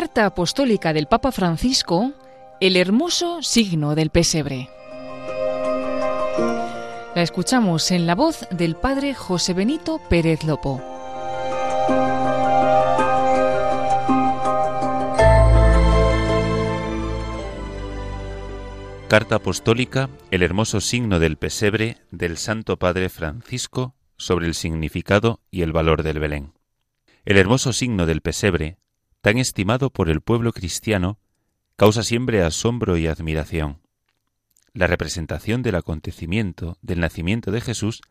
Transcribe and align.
Carta 0.00 0.24
apostólica 0.24 0.94
del 0.94 1.08
Papa 1.08 1.30
Francisco, 1.30 2.12
el 2.58 2.78
hermoso 2.78 3.42
signo 3.42 3.94
del 3.94 4.08
pesebre. 4.08 4.70
La 7.14 7.20
escuchamos 7.20 7.90
en 7.90 8.06
la 8.06 8.14
voz 8.14 8.48
del 8.50 8.76
Padre 8.76 9.12
José 9.12 9.52
Benito 9.52 10.00
Pérez 10.08 10.42
Lopo. 10.44 10.82
Carta 19.06 19.34
apostólica, 19.34 20.08
el 20.30 20.42
hermoso 20.42 20.80
signo 20.80 21.18
del 21.18 21.36
pesebre 21.36 21.98
del 22.10 22.38
Santo 22.38 22.78
Padre 22.78 23.10
Francisco 23.10 23.96
sobre 24.16 24.46
el 24.46 24.54
significado 24.54 25.40
y 25.50 25.60
el 25.60 25.72
valor 25.72 26.02
del 26.02 26.20
Belén. 26.20 26.54
El 27.26 27.36
hermoso 27.36 27.74
signo 27.74 28.06
del 28.06 28.22
pesebre, 28.22 28.78
tan 29.20 29.38
estimado 29.38 29.90
por 29.90 30.08
el 30.08 30.20
pueblo 30.20 30.52
cristiano, 30.52 31.18
causa 31.76 32.02
siempre 32.02 32.42
asombro 32.42 32.96
y 32.96 33.06
admiración. 33.06 33.80
La 34.72 34.86
representación 34.86 35.62
del 35.62 35.74
acontecimiento 35.74 36.78
del 36.80 37.00
nacimiento 37.00 37.50
de 37.50 37.60
Jesús 37.60 38.02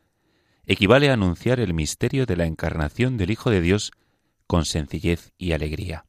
equivale 0.65 1.09
a 1.09 1.13
anunciar 1.13 1.59
el 1.59 1.73
misterio 1.73 2.25
de 2.25 2.35
la 2.35 2.45
encarnación 2.45 3.17
del 3.17 3.31
Hijo 3.31 3.49
de 3.49 3.61
Dios 3.61 3.91
con 4.45 4.65
sencillez 4.65 5.31
y 5.37 5.53
alegría. 5.53 6.05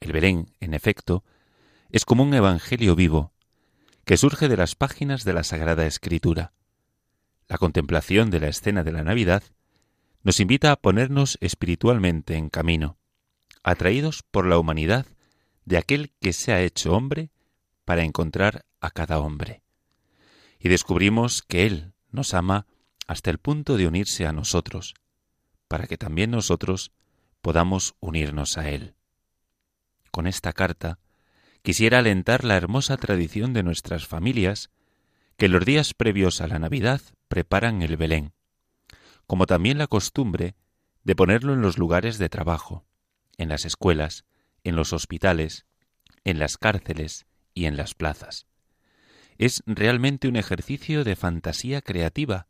El 0.00 0.12
Belén, 0.12 0.52
en 0.60 0.74
efecto, 0.74 1.24
es 1.90 2.04
como 2.04 2.22
un 2.22 2.34
evangelio 2.34 2.94
vivo, 2.94 3.32
que 4.04 4.16
surge 4.16 4.48
de 4.48 4.56
las 4.56 4.74
páginas 4.74 5.24
de 5.24 5.32
la 5.32 5.44
Sagrada 5.44 5.86
Escritura. 5.86 6.52
La 7.48 7.58
contemplación 7.58 8.30
de 8.30 8.40
la 8.40 8.48
escena 8.48 8.84
de 8.84 8.92
la 8.92 9.02
Navidad 9.02 9.42
nos 10.22 10.40
invita 10.40 10.70
a 10.70 10.76
ponernos 10.76 11.38
espiritualmente 11.40 12.34
en 12.34 12.50
camino, 12.50 12.97
atraídos 13.62 14.22
por 14.22 14.46
la 14.46 14.58
humanidad 14.58 15.06
de 15.64 15.78
aquel 15.78 16.12
que 16.20 16.32
se 16.32 16.52
ha 16.52 16.62
hecho 16.62 16.92
hombre 16.92 17.30
para 17.84 18.02
encontrar 18.02 18.64
a 18.80 18.90
cada 18.90 19.18
hombre. 19.18 19.62
Y 20.58 20.68
descubrimos 20.68 21.42
que 21.42 21.66
Él 21.66 21.92
nos 22.10 22.34
ama 22.34 22.66
hasta 23.06 23.30
el 23.30 23.38
punto 23.38 23.76
de 23.76 23.86
unirse 23.86 24.26
a 24.26 24.32
nosotros, 24.32 24.94
para 25.68 25.86
que 25.86 25.98
también 25.98 26.30
nosotros 26.30 26.92
podamos 27.40 27.94
unirnos 28.00 28.58
a 28.58 28.68
Él. 28.68 28.94
Con 30.10 30.26
esta 30.26 30.52
carta 30.52 30.98
quisiera 31.62 31.98
alentar 31.98 32.44
la 32.44 32.56
hermosa 32.56 32.96
tradición 32.96 33.52
de 33.52 33.62
nuestras 33.62 34.06
familias 34.06 34.70
que 35.36 35.48
los 35.48 35.64
días 35.64 35.94
previos 35.94 36.40
a 36.40 36.48
la 36.48 36.58
Navidad 36.58 37.00
preparan 37.28 37.82
el 37.82 37.96
Belén, 37.96 38.32
como 39.26 39.46
también 39.46 39.78
la 39.78 39.86
costumbre 39.86 40.56
de 41.04 41.14
ponerlo 41.14 41.52
en 41.52 41.62
los 41.62 41.78
lugares 41.78 42.18
de 42.18 42.28
trabajo, 42.28 42.84
en 43.38 43.48
las 43.48 43.64
escuelas, 43.64 44.24
en 44.64 44.76
los 44.76 44.92
hospitales, 44.92 45.64
en 46.24 46.38
las 46.38 46.58
cárceles 46.58 47.26
y 47.54 47.64
en 47.64 47.76
las 47.76 47.94
plazas. 47.94 48.46
Es 49.38 49.62
realmente 49.66 50.28
un 50.28 50.36
ejercicio 50.36 51.04
de 51.04 51.16
fantasía 51.16 51.80
creativa 51.80 52.48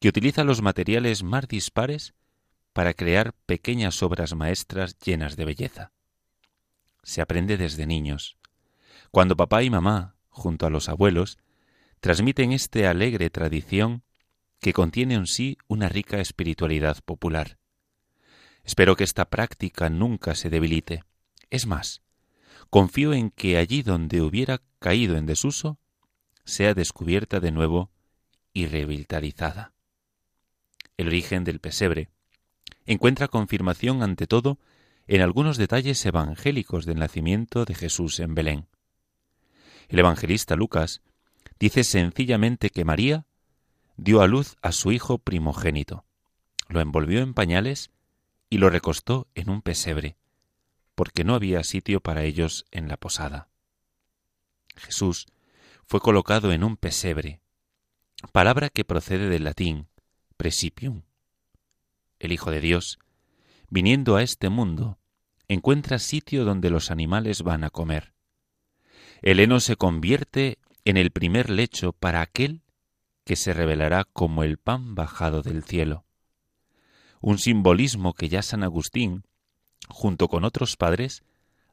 que 0.00 0.08
utiliza 0.08 0.44
los 0.44 0.62
materiales 0.62 1.22
más 1.22 1.48
dispares 1.48 2.14
para 2.72 2.94
crear 2.94 3.32
pequeñas 3.46 4.02
obras 4.02 4.34
maestras 4.34 4.98
llenas 4.98 5.36
de 5.36 5.44
belleza. 5.44 5.92
Se 7.02 7.20
aprende 7.20 7.56
desde 7.56 7.86
niños, 7.86 8.36
cuando 9.10 9.36
papá 9.36 9.62
y 9.62 9.70
mamá, 9.70 10.16
junto 10.28 10.66
a 10.66 10.70
los 10.70 10.88
abuelos, 10.88 11.38
transmiten 12.00 12.52
esta 12.52 12.90
alegre 12.90 13.30
tradición 13.30 14.02
que 14.60 14.72
contiene 14.72 15.14
en 15.14 15.26
sí 15.26 15.56
una 15.66 15.88
rica 15.88 16.20
espiritualidad 16.20 16.98
popular. 17.04 17.58
Espero 18.68 18.96
que 18.96 19.04
esta 19.04 19.24
práctica 19.30 19.88
nunca 19.88 20.34
se 20.34 20.50
debilite. 20.50 21.02
Es 21.48 21.66
más, 21.66 22.02
confío 22.68 23.14
en 23.14 23.30
que 23.30 23.56
allí 23.56 23.82
donde 23.82 24.20
hubiera 24.20 24.60
caído 24.78 25.16
en 25.16 25.24
desuso, 25.24 25.78
sea 26.44 26.74
descubierta 26.74 27.40
de 27.40 27.50
nuevo 27.50 27.90
y 28.52 28.66
revitalizada. 28.66 29.72
El 30.98 31.06
origen 31.06 31.44
del 31.44 31.60
pesebre 31.60 32.10
encuentra 32.84 33.28
confirmación 33.28 34.02
ante 34.02 34.26
todo 34.26 34.58
en 35.06 35.22
algunos 35.22 35.56
detalles 35.56 36.04
evangélicos 36.04 36.84
del 36.84 36.98
nacimiento 36.98 37.64
de 37.64 37.74
Jesús 37.74 38.20
en 38.20 38.34
Belén. 38.34 38.66
El 39.88 40.00
evangelista 40.00 40.56
Lucas 40.56 41.00
dice 41.58 41.84
sencillamente 41.84 42.68
que 42.68 42.84
María 42.84 43.24
dio 43.96 44.20
a 44.20 44.26
luz 44.26 44.56
a 44.60 44.72
su 44.72 44.92
hijo 44.92 45.16
primogénito, 45.16 46.04
lo 46.68 46.82
envolvió 46.82 47.20
en 47.20 47.32
pañales 47.32 47.90
y 48.50 48.58
lo 48.58 48.70
recostó 48.70 49.28
en 49.34 49.50
un 49.50 49.62
pesebre, 49.62 50.16
porque 50.94 51.24
no 51.24 51.34
había 51.34 51.62
sitio 51.64 52.00
para 52.00 52.24
ellos 52.24 52.66
en 52.70 52.88
la 52.88 52.96
posada. 52.96 53.48
Jesús 54.76 55.26
fue 55.84 56.00
colocado 56.00 56.52
en 56.52 56.64
un 56.64 56.76
pesebre, 56.76 57.40
palabra 58.32 58.68
que 58.68 58.84
procede 58.84 59.28
del 59.28 59.44
latín 59.44 59.88
presipium. 60.36 61.02
El 62.18 62.32
Hijo 62.32 62.50
de 62.50 62.60
Dios, 62.60 62.98
viniendo 63.70 64.16
a 64.16 64.22
este 64.22 64.48
mundo, 64.48 64.98
encuentra 65.48 65.98
sitio 65.98 66.44
donde 66.44 66.70
los 66.70 66.90
animales 66.90 67.42
van 67.42 67.64
a 67.64 67.70
comer. 67.70 68.14
El 69.22 69.40
heno 69.40 69.60
se 69.60 69.76
convierte 69.76 70.58
en 70.84 70.96
el 70.96 71.10
primer 71.10 71.50
lecho 71.50 71.92
para 71.92 72.20
aquel 72.20 72.62
que 73.24 73.36
se 73.36 73.52
revelará 73.52 74.04
como 74.04 74.42
el 74.42 74.58
pan 74.58 74.94
bajado 74.94 75.42
del 75.42 75.62
cielo. 75.62 76.04
Un 77.20 77.38
simbolismo 77.38 78.14
que 78.14 78.28
ya 78.28 78.42
San 78.42 78.62
Agustín, 78.62 79.24
junto 79.88 80.28
con 80.28 80.44
otros 80.44 80.76
padres, 80.76 81.22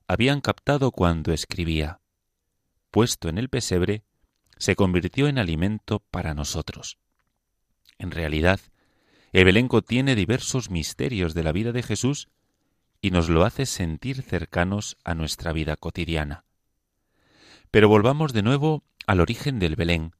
habían 0.07 0.41
captado 0.41 0.91
cuando 0.91 1.33
escribía, 1.33 1.99
puesto 2.91 3.29
en 3.29 3.37
el 3.37 3.49
pesebre, 3.49 4.03
se 4.57 4.75
convirtió 4.75 5.27
en 5.27 5.37
alimento 5.37 5.99
para 6.11 6.33
nosotros. 6.33 6.97
En 7.97 8.11
realidad, 8.11 8.59
el 9.31 9.45
Belenco 9.45 9.81
tiene 9.81 10.15
diversos 10.15 10.69
misterios 10.69 11.33
de 11.33 11.43
la 11.43 11.51
vida 11.51 11.71
de 11.71 11.83
Jesús 11.83 12.29
y 13.01 13.11
nos 13.11 13.29
lo 13.29 13.43
hace 13.43 13.65
sentir 13.65 14.21
cercanos 14.21 14.97
a 15.03 15.13
nuestra 15.13 15.51
vida 15.51 15.75
cotidiana. 15.75 16.45
Pero 17.69 17.89
volvamos 17.89 18.33
de 18.33 18.43
nuevo 18.43 18.83
al 19.07 19.19
origen 19.19 19.59
del 19.59 19.75
Belén, 19.75 20.13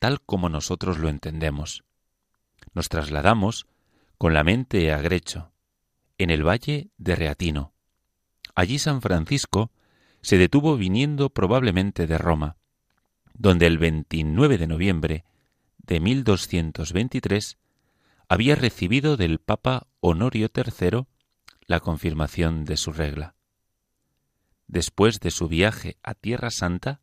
tal 0.00 0.20
como 0.20 0.48
nosotros 0.48 0.98
lo 0.98 1.08
entendemos. 1.08 1.84
Nos 2.72 2.88
trasladamos 2.88 3.66
con 4.18 4.34
la 4.34 4.44
mente 4.44 4.92
a 4.92 4.98
Grecho, 4.98 5.52
en 6.18 6.30
el 6.30 6.46
valle 6.46 6.90
de 6.96 7.16
Reatino. 7.16 7.72
Allí 8.54 8.78
San 8.78 9.02
Francisco 9.02 9.70
se 10.22 10.38
detuvo 10.38 10.76
viniendo 10.76 11.30
probablemente 11.30 12.06
de 12.06 12.18
Roma, 12.18 12.56
donde 13.34 13.66
el 13.66 13.78
29 13.78 14.58
de 14.58 14.66
noviembre 14.66 15.24
de 15.78 16.00
1223 16.00 17.58
había 18.28 18.56
recibido 18.56 19.16
del 19.16 19.38
Papa 19.38 19.86
Honorio 20.00 20.48
III 20.54 21.06
la 21.66 21.80
confirmación 21.80 22.64
de 22.64 22.76
su 22.76 22.92
regla 22.92 23.36
después 24.68 25.20
de 25.20 25.30
su 25.30 25.48
viaje 25.48 25.96
a 26.02 26.14
Tierra 26.14 26.50
Santa, 26.50 27.00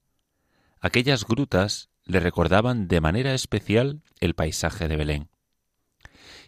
aquellas 0.79 1.25
grutas 1.25 1.89
le 2.03 2.19
recordaban 2.19 2.87
de 2.87 3.01
manera 3.01 3.33
especial 3.33 4.01
el 4.19 4.35
paisaje 4.35 4.87
de 4.87 4.97
Belén. 4.97 5.29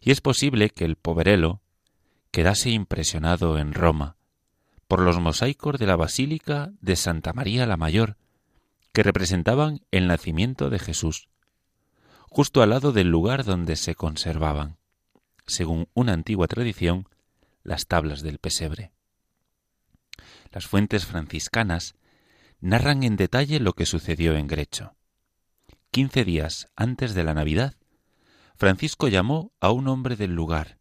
Y 0.05 0.11
es 0.11 0.21
posible 0.21 0.69
que 0.69 0.85
el 0.85 0.97
poverelo 0.97 1.61
quedase 2.29 2.69
impresionado 2.69 3.57
en 3.57 3.73
Roma 3.73 4.17
por 4.87 5.01
los 5.01 5.19
mosaicos 5.19 5.79
de 5.79 5.87
la 5.87 5.95
Basílica 5.95 6.71
de 6.79 6.95
Santa 6.95 7.33
María 7.33 7.65
la 7.65 7.75
Mayor, 7.75 8.15
que 8.93 9.01
representaban 9.01 9.81
el 9.89 10.05
nacimiento 10.05 10.69
de 10.69 10.77
Jesús, 10.77 11.27
justo 12.29 12.61
al 12.61 12.69
lado 12.69 12.91
del 12.91 13.09
lugar 13.09 13.45
donde 13.45 13.75
se 13.75 13.95
conservaban, 13.95 14.77
según 15.47 15.89
una 15.95 16.13
antigua 16.13 16.47
tradición, 16.47 17.09
las 17.63 17.87
tablas 17.87 18.21
del 18.21 18.37
pesebre. 18.37 18.91
Las 20.51 20.67
fuentes 20.67 21.07
franciscanas 21.07 21.95
narran 22.59 23.01
en 23.01 23.15
detalle 23.15 23.59
lo 23.59 23.73
que 23.73 23.87
sucedió 23.87 24.35
en 24.35 24.45
Grecho. 24.45 24.93
Quince 25.89 26.23
días 26.23 26.67
antes 26.75 27.15
de 27.15 27.23
la 27.23 27.33
Navidad, 27.33 27.73
Francisco 28.57 29.09
llamó 29.09 29.51
a 29.59 29.71
un 29.71 29.89
hombre 29.89 30.15
del 30.15 30.33
lugar, 30.33 30.79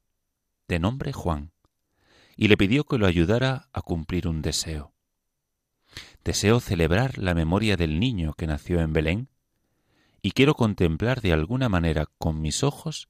de 0.69 0.79
nombre 0.79 1.13
Juan, 1.13 1.53
y 2.37 2.47
le 2.47 2.57
pidió 2.57 2.85
que 2.85 2.99
lo 2.99 3.07
ayudara 3.07 3.69
a 3.73 3.83
cumplir 3.83 4.29
un 4.29 4.43
deseo. 4.43 4.95
Deseo 6.23 6.61
celebrar 6.61 7.19
la 7.19 7.35
memoria 7.35 7.77
del 7.77 7.99
niño 7.99 8.35
que 8.35 8.47
nació 8.47 8.81
en 8.81 8.93
Belén, 8.93 9.29
y 10.23 10.31
quiero 10.31 10.55
contemplar 10.55 11.21
de 11.21 11.33
alguna 11.33 11.69
manera 11.69 12.07
con 12.19 12.41
mis 12.41 12.63
ojos 12.63 13.09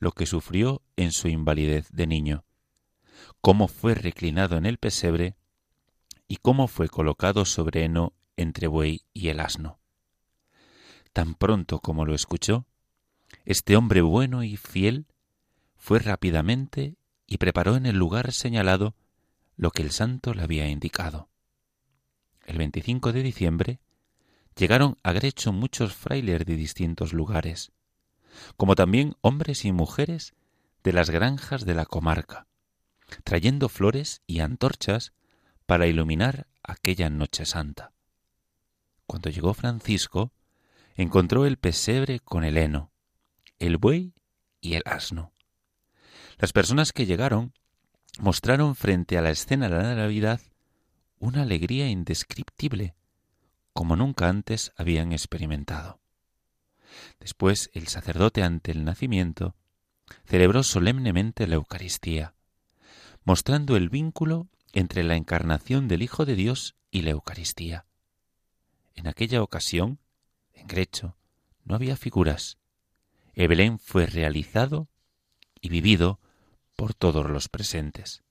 lo 0.00 0.10
que 0.10 0.26
sufrió 0.26 0.82
en 0.96 1.12
su 1.12 1.28
invalidez 1.28 1.88
de 1.92 2.06
niño, 2.08 2.44
cómo 3.40 3.68
fue 3.68 3.94
reclinado 3.94 4.56
en 4.56 4.66
el 4.66 4.78
pesebre 4.78 5.36
y 6.26 6.36
cómo 6.36 6.66
fue 6.66 6.88
colocado 6.88 7.44
sobre 7.44 7.84
heno 7.84 8.12
entre 8.36 8.66
buey 8.66 9.02
y 9.12 9.28
el 9.28 9.38
asno. 9.38 9.78
Tan 11.12 11.34
pronto 11.34 11.78
como 11.78 12.04
lo 12.04 12.14
escuchó, 12.14 12.66
este 13.44 13.76
hombre 13.76 14.00
bueno 14.00 14.42
y 14.42 14.56
fiel 14.56 15.06
fue 15.76 15.98
rápidamente 15.98 16.96
y 17.26 17.38
preparó 17.38 17.76
en 17.76 17.86
el 17.86 17.96
lugar 17.96 18.32
señalado 18.32 18.94
lo 19.56 19.70
que 19.70 19.82
el 19.82 19.90
santo 19.90 20.34
le 20.34 20.42
había 20.42 20.68
indicado. 20.68 21.28
El 22.46 22.58
25 22.58 23.12
de 23.12 23.22
diciembre 23.22 23.80
llegaron 24.56 24.96
a 25.02 25.12
Grecho 25.12 25.52
muchos 25.52 25.94
frailes 25.94 26.44
de 26.44 26.56
distintos 26.56 27.12
lugares, 27.12 27.72
como 28.56 28.74
también 28.74 29.14
hombres 29.20 29.64
y 29.64 29.72
mujeres 29.72 30.34
de 30.82 30.92
las 30.92 31.10
granjas 31.10 31.64
de 31.64 31.74
la 31.74 31.86
comarca, 31.86 32.46
trayendo 33.24 33.68
flores 33.68 34.22
y 34.26 34.40
antorchas 34.40 35.12
para 35.66 35.86
iluminar 35.86 36.46
aquella 36.62 37.10
noche 37.10 37.46
santa. 37.46 37.92
Cuando 39.06 39.30
llegó 39.30 39.54
Francisco, 39.54 40.32
encontró 40.94 41.46
el 41.46 41.56
pesebre 41.56 42.20
con 42.20 42.44
el 42.44 42.56
heno, 42.56 42.93
el 43.66 43.78
buey 43.78 44.14
y 44.60 44.74
el 44.74 44.82
asno. 44.86 45.32
Las 46.38 46.52
personas 46.52 46.92
que 46.92 47.06
llegaron 47.06 47.52
mostraron 48.18 48.74
frente 48.74 49.18
a 49.18 49.22
la 49.22 49.30
escena 49.30 49.68
de 49.68 49.76
la 49.76 49.94
Navidad 49.94 50.40
una 51.18 51.42
alegría 51.42 51.88
indescriptible, 51.88 52.94
como 53.72 53.96
nunca 53.96 54.28
antes 54.28 54.72
habían 54.76 55.12
experimentado. 55.12 56.00
Después 57.18 57.70
el 57.72 57.88
sacerdote 57.88 58.42
ante 58.42 58.70
el 58.70 58.84
nacimiento 58.84 59.56
celebró 60.24 60.62
solemnemente 60.62 61.46
la 61.46 61.56
Eucaristía, 61.56 62.34
mostrando 63.24 63.76
el 63.76 63.88
vínculo 63.88 64.48
entre 64.72 65.02
la 65.02 65.16
encarnación 65.16 65.88
del 65.88 66.02
Hijo 66.02 66.24
de 66.24 66.34
Dios 66.34 66.76
y 66.90 67.02
la 67.02 67.10
Eucaristía. 67.10 67.86
En 68.94 69.08
aquella 69.08 69.42
ocasión, 69.42 69.98
en 70.52 70.66
Grecho, 70.66 71.16
no 71.64 71.74
había 71.74 71.96
figuras. 71.96 72.58
El 73.34 73.48
Belén 73.48 73.78
fue 73.78 74.06
realizado 74.06 74.88
y 75.60 75.68
vivido 75.68 76.20
por 76.76 76.94
todos 76.94 77.28
los 77.28 77.48
presentes. 77.48 78.22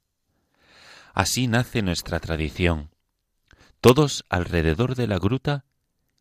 Así 1.13 1.47
nace 1.47 1.81
nuestra 1.81 2.19
tradición, 2.19 2.89
todos 3.81 4.25
alrededor 4.29 4.95
de 4.95 5.07
la 5.07 5.19
gruta 5.19 5.65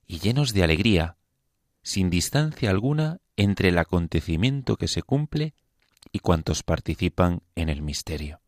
y 0.06 0.19
llenos 0.19 0.52
de 0.52 0.64
alegría, 0.64 1.17
sin 1.82 2.11
distancia 2.11 2.70
alguna 2.70 3.20
entre 3.37 3.69
el 3.69 3.79
acontecimiento 3.79 4.76
que 4.76 4.88
se 4.88 5.02
cumple 5.02 5.55
y 6.12 6.19
cuantos 6.19 6.62
participan 6.62 7.43
en 7.55 7.69
el 7.69 7.82
misterio. 7.82 8.40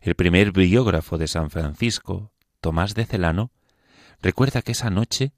El 0.00 0.14
primer 0.14 0.52
biógrafo 0.52 1.18
de 1.18 1.28
San 1.28 1.50
Francisco, 1.50 2.32
Tomás 2.60 2.94
de 2.94 3.04
Celano, 3.04 3.50
recuerda 4.22 4.62
que 4.62 4.72
esa 4.72 4.90
noche 4.90 5.32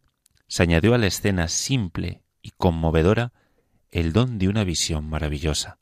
se 0.46 0.62
añadió 0.62 0.94
a 0.94 0.98
la 0.98 1.06
escena 1.06 1.48
simple 1.48 2.22
y 2.42 2.50
conmovedora 2.50 3.32
el 3.90 4.12
don 4.12 4.38
de 4.38 4.48
una 4.48 4.64
visión 4.64 5.08
maravillosa. 5.08 5.78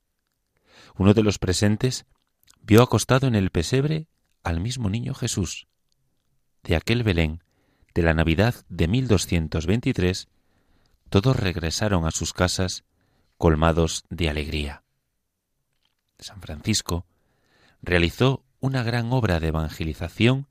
Uno 0.96 1.14
de 1.14 1.22
los 1.22 1.38
presentes 1.38 2.06
vio 2.62 2.82
acostado 2.82 3.26
en 3.26 3.34
el 3.34 3.50
pesebre 3.50 4.08
al 4.42 4.60
mismo 4.60 4.90
niño 4.90 5.14
Jesús. 5.14 5.66
De 6.62 6.76
aquel 6.76 7.02
Belén, 7.02 7.42
de 7.94 8.02
la 8.02 8.14
Navidad 8.14 8.54
de 8.68 8.88
1223, 8.88 10.28
todos 11.08 11.36
regresaron 11.36 12.06
a 12.06 12.10
sus 12.10 12.32
casas 12.32 12.84
colmados 13.38 14.04
de 14.10 14.28
alegría. 14.28 14.82
San 16.18 16.40
Francisco 16.40 17.06
realizó 17.82 18.44
una 18.60 18.82
gran 18.82 19.12
obra 19.12 19.38
de 19.38 19.48
evangelización 19.48 20.48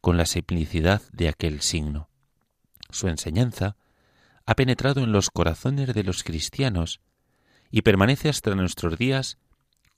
con 0.00 0.16
la 0.16 0.26
simplicidad 0.26 1.02
de 1.12 1.28
aquel 1.28 1.60
signo. 1.60 2.08
Su 2.90 3.08
enseñanza 3.08 3.76
ha 4.46 4.54
penetrado 4.54 5.02
en 5.02 5.12
los 5.12 5.30
corazones 5.30 5.94
de 5.94 6.02
los 6.02 6.22
cristianos 6.22 7.00
y 7.70 7.82
permanece 7.82 8.28
hasta 8.28 8.54
nuestros 8.54 8.98
días 8.98 9.38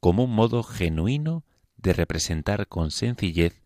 como 0.01 0.25
un 0.25 0.35
modo 0.35 0.63
genuino 0.63 1.45
de 1.77 1.93
representar 1.93 2.69
con 2.69 2.91
sencillez 2.91 3.63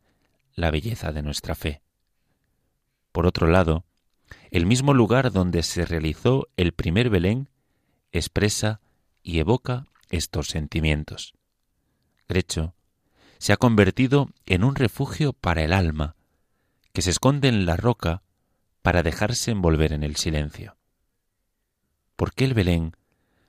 la 0.54 0.70
belleza 0.70 1.12
de 1.12 1.22
nuestra 1.22 1.54
fe. 1.54 1.82
Por 3.12 3.26
otro 3.26 3.46
lado, 3.46 3.84
el 4.50 4.66
mismo 4.66 4.94
lugar 4.94 5.32
donde 5.32 5.62
se 5.62 5.84
realizó 5.84 6.48
el 6.56 6.72
primer 6.72 7.10
Belén 7.10 7.48
expresa 8.12 8.80
y 9.22 9.38
evoca 9.38 9.86
estos 10.08 10.48
sentimientos. 10.48 11.34
Grecho 12.28 12.74
se 13.38 13.52
ha 13.52 13.56
convertido 13.56 14.28
en 14.46 14.64
un 14.64 14.74
refugio 14.74 15.32
para 15.32 15.62
el 15.62 15.72
alma, 15.72 16.14
que 16.92 17.00
se 17.00 17.10
esconde 17.10 17.48
en 17.48 17.64
la 17.64 17.76
roca 17.76 18.22
para 18.82 19.02
dejarse 19.02 19.50
envolver 19.50 19.92
en 19.92 20.02
el 20.02 20.16
silencio. 20.16 20.76
¿Por 22.16 22.34
qué 22.34 22.44
el 22.44 22.54
Belén 22.54 22.96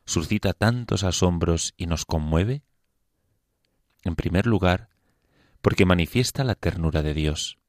suscita 0.05 0.53
tantos 0.53 1.03
asombros 1.03 1.73
y 1.77 1.85
nos 1.85 2.05
conmueve? 2.05 2.63
En 4.03 4.15
primer 4.15 4.45
lugar, 4.45 4.89
porque 5.61 5.85
manifiesta 5.85 6.43
la 6.43 6.55
ternura 6.55 7.01
de 7.01 7.13
Dios. 7.13 7.59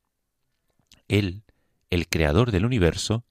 Él, 1.09 1.45
el 1.91 2.09
Creador 2.09 2.51
del 2.53 2.65
universo, 2.65 3.25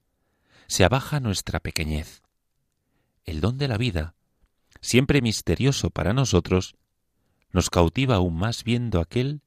se 0.66 0.84
abaja 0.84 1.16
a 1.16 1.20
nuestra 1.20 1.60
pequeñez. 1.60 2.22
El 3.24 3.40
don 3.40 3.58
de 3.58 3.68
la 3.68 3.76
vida, 3.76 4.14
siempre 4.80 5.20
misterioso 5.20 5.90
para 5.90 6.12
nosotros, 6.12 6.76
nos 7.50 7.70
cautiva 7.70 8.16
aún 8.16 8.36
más 8.36 8.64
viendo 8.64 9.00
aquel 9.00 9.42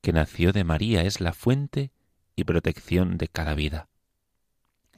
que 0.00 0.12
nació 0.12 0.52
de 0.52 0.64
María 0.64 1.02
es 1.02 1.20
la 1.20 1.32
fuente 1.32 1.90
y 2.36 2.44
protección 2.44 3.18
de 3.18 3.28
cada 3.28 3.54
vida. 3.54 3.88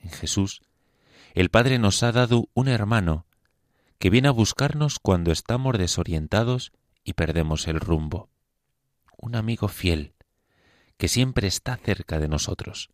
En 0.02 0.10
Jesús, 0.10 0.62
el 1.34 1.50
Padre 1.50 1.78
nos 1.78 2.02
ha 2.02 2.12
dado 2.12 2.48
un 2.54 2.68
hermano 2.68 3.26
que 3.98 4.10
viene 4.10 4.28
a 4.28 4.32
buscarnos 4.32 4.98
cuando 4.98 5.30
estamos 5.30 5.78
desorientados 5.78 6.72
y 7.04 7.12
perdemos 7.12 7.68
el 7.68 7.80
rumbo. 7.80 8.30
Un 9.16 9.36
amigo 9.36 9.68
fiel 9.68 10.14
que 10.96 11.08
siempre 11.08 11.46
está 11.46 11.76
cerca 11.76 12.18
de 12.18 12.28
nosotros. 12.28 12.90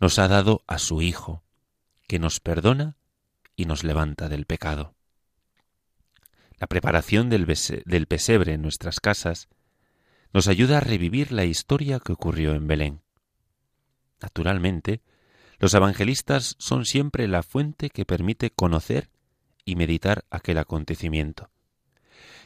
Nos 0.00 0.18
ha 0.18 0.28
dado 0.28 0.62
a 0.66 0.78
su 0.78 1.02
Hijo, 1.02 1.42
que 2.06 2.18
nos 2.18 2.40
perdona 2.40 2.96
y 3.56 3.66
nos 3.66 3.84
levanta 3.84 4.28
del 4.28 4.46
pecado. 4.46 4.94
La 6.58 6.66
preparación 6.66 7.30
del, 7.30 8.06
pesebre 8.06 8.54
en 8.54 8.62
nuestras 8.62 9.00
casas 9.00 9.48
nos 10.32 10.48
ayuda 10.48 10.78
a 10.78 10.80
revivir 10.80 11.32
la 11.32 11.44
historia 11.44 12.00
que 12.00 12.12
ocurrió 12.12 12.54
en 12.54 12.66
Belén. 12.66 13.02
Naturalmente, 14.20 15.02
los 15.58 15.74
evangelistas 15.74 16.56
son 16.58 16.84
siempre 16.84 17.28
la 17.28 17.42
fuente 17.42 17.90
que 17.90 18.04
permite 18.04 18.50
conocer 18.50 19.10
y 19.64 19.76
meditar 19.76 20.24
aquel 20.30 20.58
acontecimiento. 20.58 21.50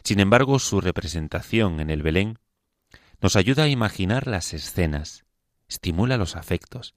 Sin 0.05 0.21
embargo, 0.21 0.59
su 0.59 0.81
representación 0.81 1.81
en 1.81 1.91
el 1.91 2.03
Belén 2.03 2.39
nos 3.21 3.37
ayuda 3.37 3.65
a 3.65 3.69
imaginar 3.69 4.27
las 4.27 4.55
escenas, 4.55 5.25
estimula 5.69 6.17
los 6.17 6.37
afectos, 6.37 6.95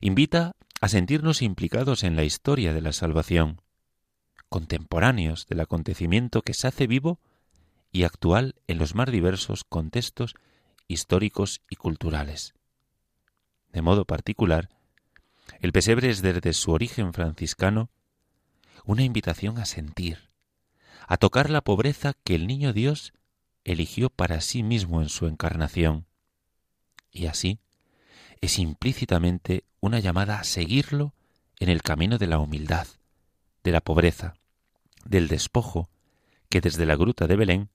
invita 0.00 0.52
a 0.80 0.88
sentirnos 0.88 1.42
implicados 1.42 2.04
en 2.04 2.16
la 2.16 2.24
historia 2.24 2.74
de 2.74 2.82
la 2.82 2.92
salvación, 2.92 3.62
contemporáneos 4.48 5.46
del 5.46 5.60
acontecimiento 5.60 6.42
que 6.42 6.54
se 6.54 6.68
hace 6.68 6.86
vivo 6.86 7.18
y 7.90 8.04
actual 8.04 8.56
en 8.66 8.78
los 8.78 8.94
más 8.94 9.10
diversos 9.10 9.64
contextos 9.64 10.34
históricos 10.86 11.62
y 11.70 11.76
culturales. 11.76 12.54
De 13.72 13.82
modo 13.82 14.04
particular, 14.04 14.68
el 15.60 15.72
pesebre 15.72 16.10
es 16.10 16.22
desde 16.22 16.52
su 16.52 16.72
origen 16.72 17.12
franciscano 17.12 17.90
una 18.84 19.02
invitación 19.02 19.58
a 19.58 19.66
sentir, 19.66 20.30
a 21.08 21.16
tocar 21.16 21.50
la 21.50 21.60
pobreza 21.60 22.14
que 22.24 22.34
el 22.34 22.46
niño 22.46 22.72
Dios 22.72 23.12
eligió 23.64 24.10
para 24.10 24.40
sí 24.40 24.62
mismo 24.62 25.02
en 25.02 25.08
su 25.08 25.26
encarnación. 25.26 26.06
Y 27.10 27.26
así 27.26 27.58
es 28.40 28.58
implícitamente 28.58 29.64
una 29.80 29.98
llamada 29.98 30.38
a 30.38 30.44
seguirlo 30.44 31.14
en 31.58 31.68
el 31.68 31.82
camino 31.82 32.18
de 32.18 32.26
la 32.26 32.38
humildad, 32.38 32.86
de 33.64 33.72
la 33.72 33.80
pobreza, 33.80 34.34
del 35.04 35.28
despojo 35.28 35.88
que 36.48 36.60
desde 36.60 36.86
la 36.86 36.96
gruta 36.96 37.26
de 37.26 37.36
Belén 37.36 37.70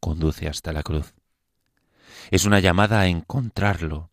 conduce 0.00 0.48
hasta 0.48 0.72
la 0.72 0.82
cruz. 0.82 1.14
Es 2.30 2.44
una 2.44 2.60
llamada 2.60 3.00
a 3.00 3.06
encontrarlo 3.06 4.10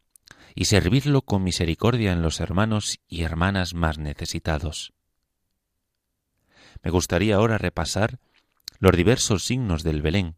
y 0.55 0.65
servirlo 0.65 1.21
con 1.21 1.43
misericordia 1.43 2.11
en 2.11 2.21
los 2.21 2.39
hermanos 2.39 2.99
y 3.07 3.23
hermanas 3.23 3.73
más 3.73 3.97
necesitados. 3.97 4.93
Me 6.83 6.91
gustaría 6.91 7.35
ahora 7.35 7.57
repasar 7.57 8.19
los 8.79 8.95
diversos 8.95 9.45
signos 9.45 9.83
del 9.83 10.01
Belén 10.01 10.35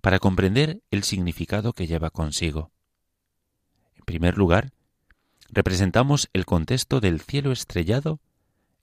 para 0.00 0.18
comprender 0.18 0.80
el 0.90 1.02
significado 1.02 1.72
que 1.72 1.86
lleva 1.86 2.10
consigo. 2.10 2.72
En 3.96 4.04
primer 4.04 4.38
lugar, 4.38 4.72
representamos 5.50 6.28
el 6.32 6.46
contexto 6.46 7.00
del 7.00 7.20
cielo 7.20 7.52
estrellado 7.52 8.20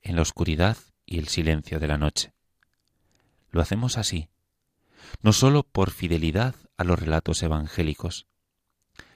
en 0.02 0.16
la 0.16 0.22
oscuridad 0.22 0.78
y 1.06 1.18
el 1.18 1.28
silencio 1.28 1.80
de 1.80 1.88
la 1.88 1.98
noche. 1.98 2.34
Lo 3.50 3.62
hacemos 3.62 3.98
así, 3.98 4.30
no 5.22 5.34
sólo 5.34 5.64
por 5.64 5.92
fidelidad 5.92 6.56
a 6.78 6.84
los 6.84 7.00
relatos 7.00 7.42
evangélicos, 7.42 8.28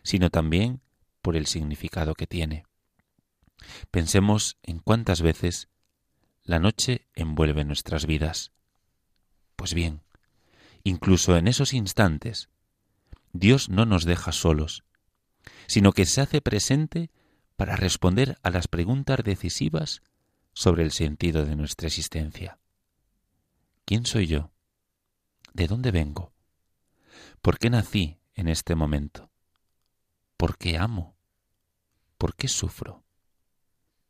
sino 0.03 0.29
también 0.29 0.80
por 1.21 1.35
el 1.35 1.45
significado 1.45 2.13
que 2.13 2.27
tiene. 2.27 2.65
Pensemos 3.91 4.57
en 4.63 4.79
cuántas 4.79 5.21
veces 5.21 5.69
la 6.43 6.59
noche 6.59 7.07
envuelve 7.13 7.63
nuestras 7.63 8.05
vidas. 8.05 8.51
Pues 9.55 9.73
bien, 9.73 10.01
incluso 10.83 11.37
en 11.37 11.47
esos 11.47 11.73
instantes, 11.73 12.49
Dios 13.33 13.69
no 13.69 13.85
nos 13.85 14.05
deja 14.05 14.31
solos, 14.31 14.83
sino 15.67 15.93
que 15.93 16.05
se 16.05 16.21
hace 16.21 16.41
presente 16.41 17.11
para 17.55 17.75
responder 17.75 18.37
a 18.43 18.49
las 18.49 18.67
preguntas 18.67 19.19
decisivas 19.23 20.01
sobre 20.53 20.83
el 20.83 20.91
sentido 20.91 21.45
de 21.45 21.55
nuestra 21.55 21.87
existencia. 21.87 22.59
¿Quién 23.85 24.05
soy 24.05 24.27
yo? 24.27 24.51
¿De 25.53 25.67
dónde 25.67 25.91
vengo? 25.91 26.33
¿Por 27.41 27.57
qué 27.57 27.69
nací 27.69 28.19
en 28.35 28.47
este 28.47 28.75
momento? 28.75 29.30
¿Por 30.41 30.57
qué 30.57 30.75
amo? 30.75 31.15
¿Por 32.17 32.36
qué 32.36 32.48
sufro? 32.48 33.03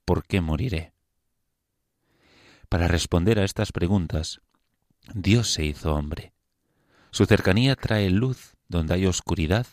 ¿Por 0.06 0.26
qué 0.26 0.40
moriré? 0.40 0.94
Para 2.70 2.88
responder 2.88 3.38
a 3.38 3.44
estas 3.44 3.74
preguntas, 3.74 4.40
Dios 5.14 5.52
se 5.52 5.66
hizo 5.66 5.94
hombre. 5.94 6.32
Su 7.10 7.26
cercanía 7.26 7.76
trae 7.76 8.10
luz 8.10 8.56
donde 8.70 8.94
hay 8.94 9.08
oscuridad, 9.08 9.68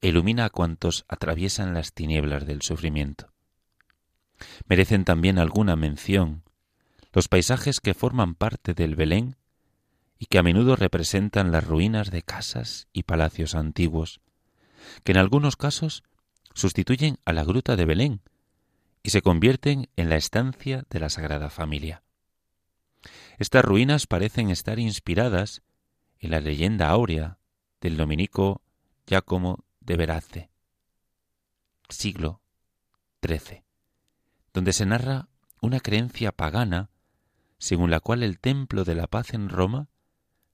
ilumina 0.00 0.46
a 0.46 0.48
cuantos 0.48 1.04
atraviesan 1.08 1.74
las 1.74 1.92
tinieblas 1.92 2.46
del 2.46 2.62
sufrimiento. 2.62 3.34
Merecen 4.66 5.04
también 5.04 5.38
alguna 5.38 5.76
mención 5.76 6.42
los 7.12 7.28
paisajes 7.28 7.80
que 7.80 7.92
forman 7.92 8.34
parte 8.34 8.72
del 8.72 8.96
Belén 8.96 9.36
y 10.18 10.24
que 10.24 10.38
a 10.38 10.42
menudo 10.42 10.74
representan 10.74 11.52
las 11.52 11.66
ruinas 11.66 12.10
de 12.10 12.22
casas 12.22 12.88
y 12.94 13.02
palacios 13.02 13.54
antiguos, 13.54 14.22
que 15.04 15.12
en 15.12 15.18
algunos 15.18 15.56
casos 15.56 16.04
sustituyen 16.54 17.18
a 17.24 17.32
la 17.32 17.44
gruta 17.44 17.76
de 17.76 17.84
Belén 17.84 18.20
y 19.02 19.10
se 19.10 19.22
convierten 19.22 19.88
en 19.96 20.08
la 20.08 20.16
estancia 20.16 20.84
de 20.90 21.00
la 21.00 21.10
Sagrada 21.10 21.50
Familia. 21.50 22.02
Estas 23.38 23.64
ruinas 23.64 24.06
parecen 24.06 24.50
estar 24.50 24.78
inspiradas 24.78 25.62
en 26.18 26.30
la 26.30 26.40
leyenda 26.40 26.88
áurea 26.88 27.38
del 27.80 27.96
dominico 27.96 28.62
Giacomo 29.06 29.64
de 29.80 29.96
Verace, 29.96 30.50
siglo 31.88 32.40
XIII, 33.24 33.62
donde 34.52 34.72
se 34.72 34.86
narra 34.86 35.28
una 35.60 35.80
creencia 35.80 36.32
pagana 36.32 36.90
según 37.58 37.90
la 37.90 38.00
cual 38.00 38.22
el 38.22 38.38
templo 38.38 38.84
de 38.84 38.94
la 38.94 39.06
paz 39.06 39.34
en 39.34 39.48
Roma 39.48 39.88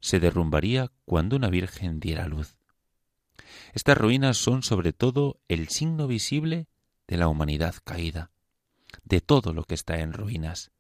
se 0.00 0.20
derrumbaría 0.20 0.90
cuando 1.04 1.36
una 1.36 1.48
virgen 1.48 2.00
diera 2.00 2.26
luz. 2.26 2.56
Estas 3.72 3.96
ruinas 3.96 4.36
son 4.36 4.62
sobre 4.62 4.92
todo 4.92 5.40
el 5.48 5.68
signo 5.68 6.06
visible 6.06 6.66
de 7.08 7.16
la 7.16 7.28
humanidad 7.28 7.74
caída, 7.84 8.30
de 9.04 9.20
todo 9.20 9.52
lo 9.52 9.64
que 9.64 9.74
está 9.74 10.00
en 10.00 10.12
ruinas, 10.12 10.70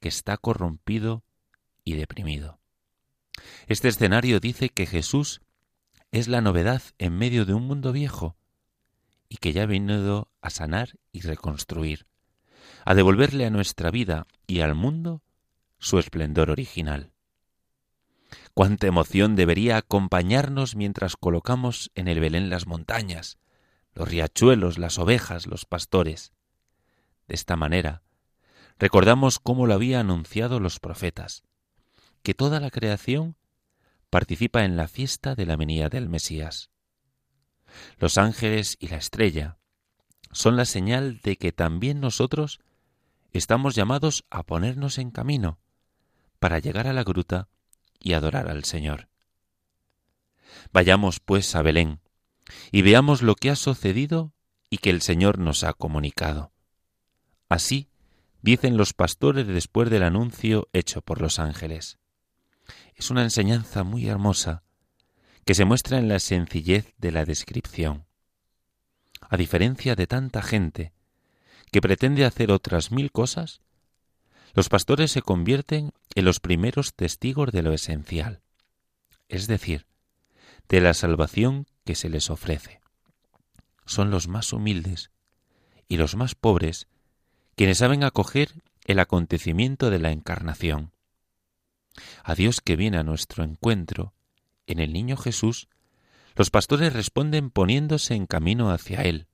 que 0.00 0.08
está 0.08 0.36
corrompido 0.36 1.24
y 1.84 1.94
deprimido. 1.94 2.58
Este 3.66 3.88
escenario 3.88 4.40
dice 4.40 4.68
que 4.68 4.86
Jesús 4.86 5.40
es 6.12 6.28
la 6.28 6.40
novedad 6.40 6.82
en 6.98 7.16
medio 7.18 7.44
de 7.44 7.54
un 7.54 7.66
mundo 7.66 7.92
viejo 7.92 8.36
y 9.28 9.36
que 9.36 9.52
ya 9.52 9.64
ha 9.64 9.66
venido 9.66 10.30
a 10.40 10.50
sanar 10.50 10.98
y 11.12 11.20
reconstruir, 11.20 12.06
a 12.84 12.94
devolverle 12.94 13.46
a 13.46 13.50
nuestra 13.50 13.90
vida 13.90 14.26
y 14.46 14.60
al 14.60 14.74
mundo 14.74 15.22
su 15.78 15.98
esplendor 15.98 16.50
original. 16.50 17.12
Cuánta 18.58 18.88
emoción 18.88 19.36
debería 19.36 19.76
acompañarnos 19.76 20.74
mientras 20.74 21.16
colocamos 21.16 21.92
en 21.94 22.08
el 22.08 22.18
Belén 22.18 22.50
las 22.50 22.66
montañas, 22.66 23.38
los 23.94 24.08
riachuelos, 24.08 24.78
las 24.78 24.98
ovejas, 24.98 25.46
los 25.46 25.64
pastores. 25.64 26.32
De 27.28 27.36
esta 27.36 27.54
manera, 27.54 28.02
recordamos 28.76 29.38
cómo 29.38 29.68
lo 29.68 29.74
había 29.74 30.00
anunciado 30.00 30.58
los 30.58 30.80
profetas, 30.80 31.44
que 32.24 32.34
toda 32.34 32.58
la 32.58 32.72
creación 32.72 33.36
participa 34.10 34.64
en 34.64 34.76
la 34.76 34.88
fiesta 34.88 35.36
de 35.36 35.46
la 35.46 35.54
venida 35.54 35.88
del 35.88 36.08
Mesías. 36.08 36.68
Los 37.96 38.18
ángeles 38.18 38.76
y 38.80 38.88
la 38.88 38.96
estrella 38.96 39.58
son 40.32 40.56
la 40.56 40.64
señal 40.64 41.20
de 41.20 41.36
que 41.36 41.52
también 41.52 42.00
nosotros 42.00 42.58
estamos 43.30 43.76
llamados 43.76 44.24
a 44.30 44.42
ponernos 44.42 44.98
en 44.98 45.12
camino 45.12 45.60
para 46.40 46.58
llegar 46.58 46.88
a 46.88 46.92
la 46.92 47.04
gruta 47.04 47.46
y 48.00 48.12
adorar 48.12 48.48
al 48.48 48.64
Señor. 48.64 49.08
Vayamos 50.72 51.20
pues 51.20 51.54
a 51.54 51.62
Belén 51.62 52.00
y 52.72 52.82
veamos 52.82 53.22
lo 53.22 53.34
que 53.34 53.50
ha 53.50 53.56
sucedido 53.56 54.32
y 54.70 54.78
que 54.78 54.90
el 54.90 55.02
Señor 55.02 55.38
nos 55.38 55.64
ha 55.64 55.72
comunicado. 55.72 56.52
Así 57.48 57.88
dicen 58.42 58.76
los 58.76 58.92
pastores 58.92 59.46
después 59.46 59.90
del 59.90 60.02
anuncio 60.02 60.68
hecho 60.72 61.02
por 61.02 61.20
los 61.20 61.38
ángeles. 61.38 61.98
Es 62.94 63.10
una 63.10 63.22
enseñanza 63.22 63.84
muy 63.84 64.08
hermosa 64.08 64.62
que 65.44 65.54
se 65.54 65.64
muestra 65.64 65.98
en 65.98 66.08
la 66.08 66.18
sencillez 66.18 66.92
de 66.98 67.12
la 67.12 67.24
descripción. 67.24 68.06
A 69.20 69.36
diferencia 69.36 69.94
de 69.94 70.06
tanta 70.06 70.42
gente 70.42 70.92
que 71.70 71.80
pretende 71.80 72.24
hacer 72.24 72.50
otras 72.50 72.90
mil 72.90 73.10
cosas, 73.10 73.62
los 74.54 74.68
pastores 74.68 75.12
se 75.12 75.22
convierten 75.22 75.92
en 76.14 76.24
los 76.24 76.40
primeros 76.40 76.94
testigos 76.94 77.52
de 77.52 77.62
lo 77.62 77.72
esencial, 77.72 78.40
es 79.28 79.46
decir, 79.46 79.86
de 80.68 80.80
la 80.80 80.94
salvación 80.94 81.66
que 81.84 81.94
se 81.94 82.08
les 82.08 82.30
ofrece. 82.30 82.80
Son 83.86 84.10
los 84.10 84.28
más 84.28 84.52
humildes 84.52 85.10
y 85.88 85.96
los 85.96 86.16
más 86.16 86.34
pobres 86.34 86.88
quienes 87.56 87.78
saben 87.78 88.04
acoger 88.04 88.52
el 88.84 88.98
acontecimiento 89.00 89.90
de 89.90 89.98
la 89.98 90.12
encarnación. 90.12 90.92
A 92.22 92.34
Dios 92.34 92.60
que 92.60 92.76
viene 92.76 92.98
a 92.98 93.02
nuestro 93.02 93.42
encuentro, 93.42 94.12
en 94.66 94.78
el 94.78 94.92
niño 94.92 95.16
Jesús, 95.16 95.68
los 96.36 96.50
pastores 96.50 96.92
responden 96.92 97.50
poniéndose 97.50 98.14
en 98.14 98.26
camino 98.26 98.70
hacia 98.70 99.02
Él, 99.02 99.26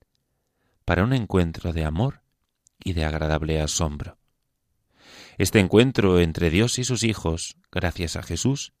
para 0.85 1.03
un 1.03 1.13
encuentro 1.13 1.71
de 1.71 1.85
amor 1.85 2.21
y 2.83 2.93
de 2.93 3.05
agradable 3.05 3.61
asombro. 3.61 4.17
Este 5.37 5.59
encuentro 5.59 6.19
entre 6.19 6.49
Dios 6.49 6.79
y 6.79 6.83
sus 6.83 7.03
hijos, 7.03 7.57
gracias 7.71 8.15
a 8.15 8.23
Jesús, 8.23 8.73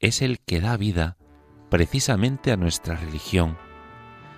es 0.00 0.22
el 0.22 0.40
que 0.40 0.60
da 0.60 0.76
vida 0.76 1.16
precisamente 1.70 2.50
a 2.50 2.56
nuestra 2.56 2.96
religión 2.96 3.56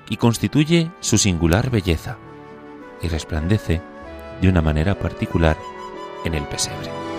y 0.08 0.16
constituye 0.16 0.90
su 1.00 1.18
singular 1.18 1.70
belleza 1.70 2.18
y 3.02 3.08
resplandece 3.08 3.80
de 4.40 4.48
una 4.48 4.62
manera 4.62 4.98
particular 4.98 5.56
en 6.24 6.34
el 6.34 6.46
pesebre. 6.48 7.09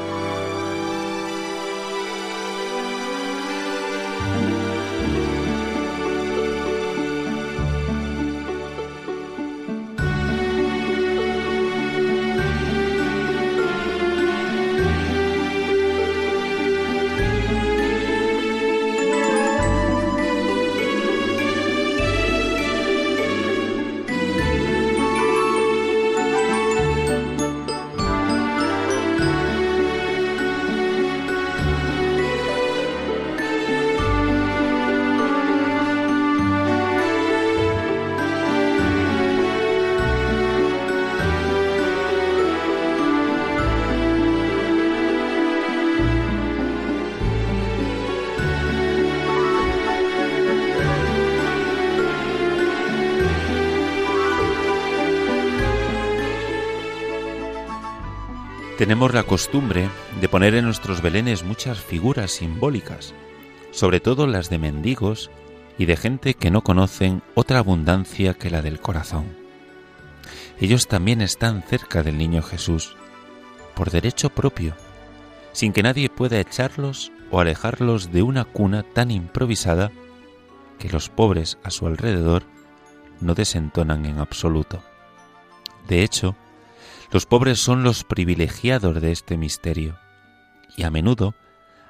Tenemos 58.81 59.13
la 59.13 59.21
costumbre 59.21 59.91
de 60.19 60.27
poner 60.27 60.55
en 60.55 60.65
nuestros 60.65 61.03
belenes 61.03 61.43
muchas 61.43 61.79
figuras 61.79 62.31
simbólicas, 62.31 63.13
sobre 63.69 63.99
todo 63.99 64.25
las 64.25 64.49
de 64.49 64.57
mendigos 64.57 65.29
y 65.77 65.85
de 65.85 65.95
gente 65.95 66.33
que 66.33 66.49
no 66.49 66.63
conocen 66.63 67.21
otra 67.35 67.59
abundancia 67.59 68.33
que 68.33 68.49
la 68.49 68.63
del 68.63 68.79
corazón. 68.79 69.37
Ellos 70.59 70.87
también 70.87 71.21
están 71.21 71.61
cerca 71.61 72.01
del 72.01 72.17
niño 72.17 72.41
Jesús, 72.41 72.95
por 73.75 73.91
derecho 73.91 74.31
propio, 74.31 74.73
sin 75.51 75.73
que 75.73 75.83
nadie 75.83 76.09
pueda 76.09 76.39
echarlos 76.39 77.11
o 77.29 77.39
alejarlos 77.39 78.11
de 78.11 78.23
una 78.23 78.45
cuna 78.45 78.81
tan 78.81 79.11
improvisada 79.11 79.91
que 80.79 80.89
los 80.89 81.07
pobres 81.07 81.59
a 81.63 81.69
su 81.69 81.85
alrededor 81.85 82.45
no 83.19 83.35
desentonan 83.35 84.07
en 84.07 84.17
absoluto. 84.17 84.81
De 85.87 86.01
hecho, 86.01 86.35
los 87.11 87.25
pobres 87.25 87.59
son 87.59 87.83
los 87.83 88.03
privilegiados 88.03 89.01
de 89.01 89.11
este 89.11 89.37
misterio 89.37 89.99
y 90.77 90.83
a 90.83 90.89
menudo 90.89 91.35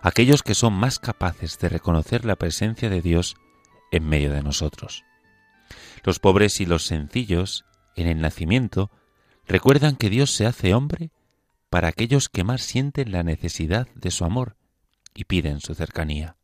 aquellos 0.01 0.41
que 0.41 0.55
son 0.55 0.73
más 0.73 0.99
capaces 0.99 1.59
de 1.59 1.69
reconocer 1.69 2.25
la 2.25 2.35
presencia 2.35 2.89
de 2.89 3.01
Dios 3.01 3.35
en 3.91 4.07
medio 4.07 4.31
de 4.31 4.41
nosotros. 4.41 5.03
Los 6.03 6.19
pobres 6.19 6.59
y 6.59 6.65
los 6.65 6.85
sencillos, 6.85 7.65
en 7.95 8.07
el 8.07 8.19
nacimiento, 8.19 8.89
recuerdan 9.47 9.95
que 9.95 10.09
Dios 10.09 10.31
se 10.31 10.47
hace 10.47 10.73
hombre 10.73 11.11
para 11.69 11.89
aquellos 11.89 12.27
que 12.27 12.43
más 12.43 12.61
sienten 12.63 13.11
la 13.11 13.21
necesidad 13.21 13.87
de 13.93 14.09
su 14.09 14.25
amor 14.25 14.57
y 15.13 15.25
piden 15.25 15.61
su 15.61 15.75
cercanía. 15.75 16.35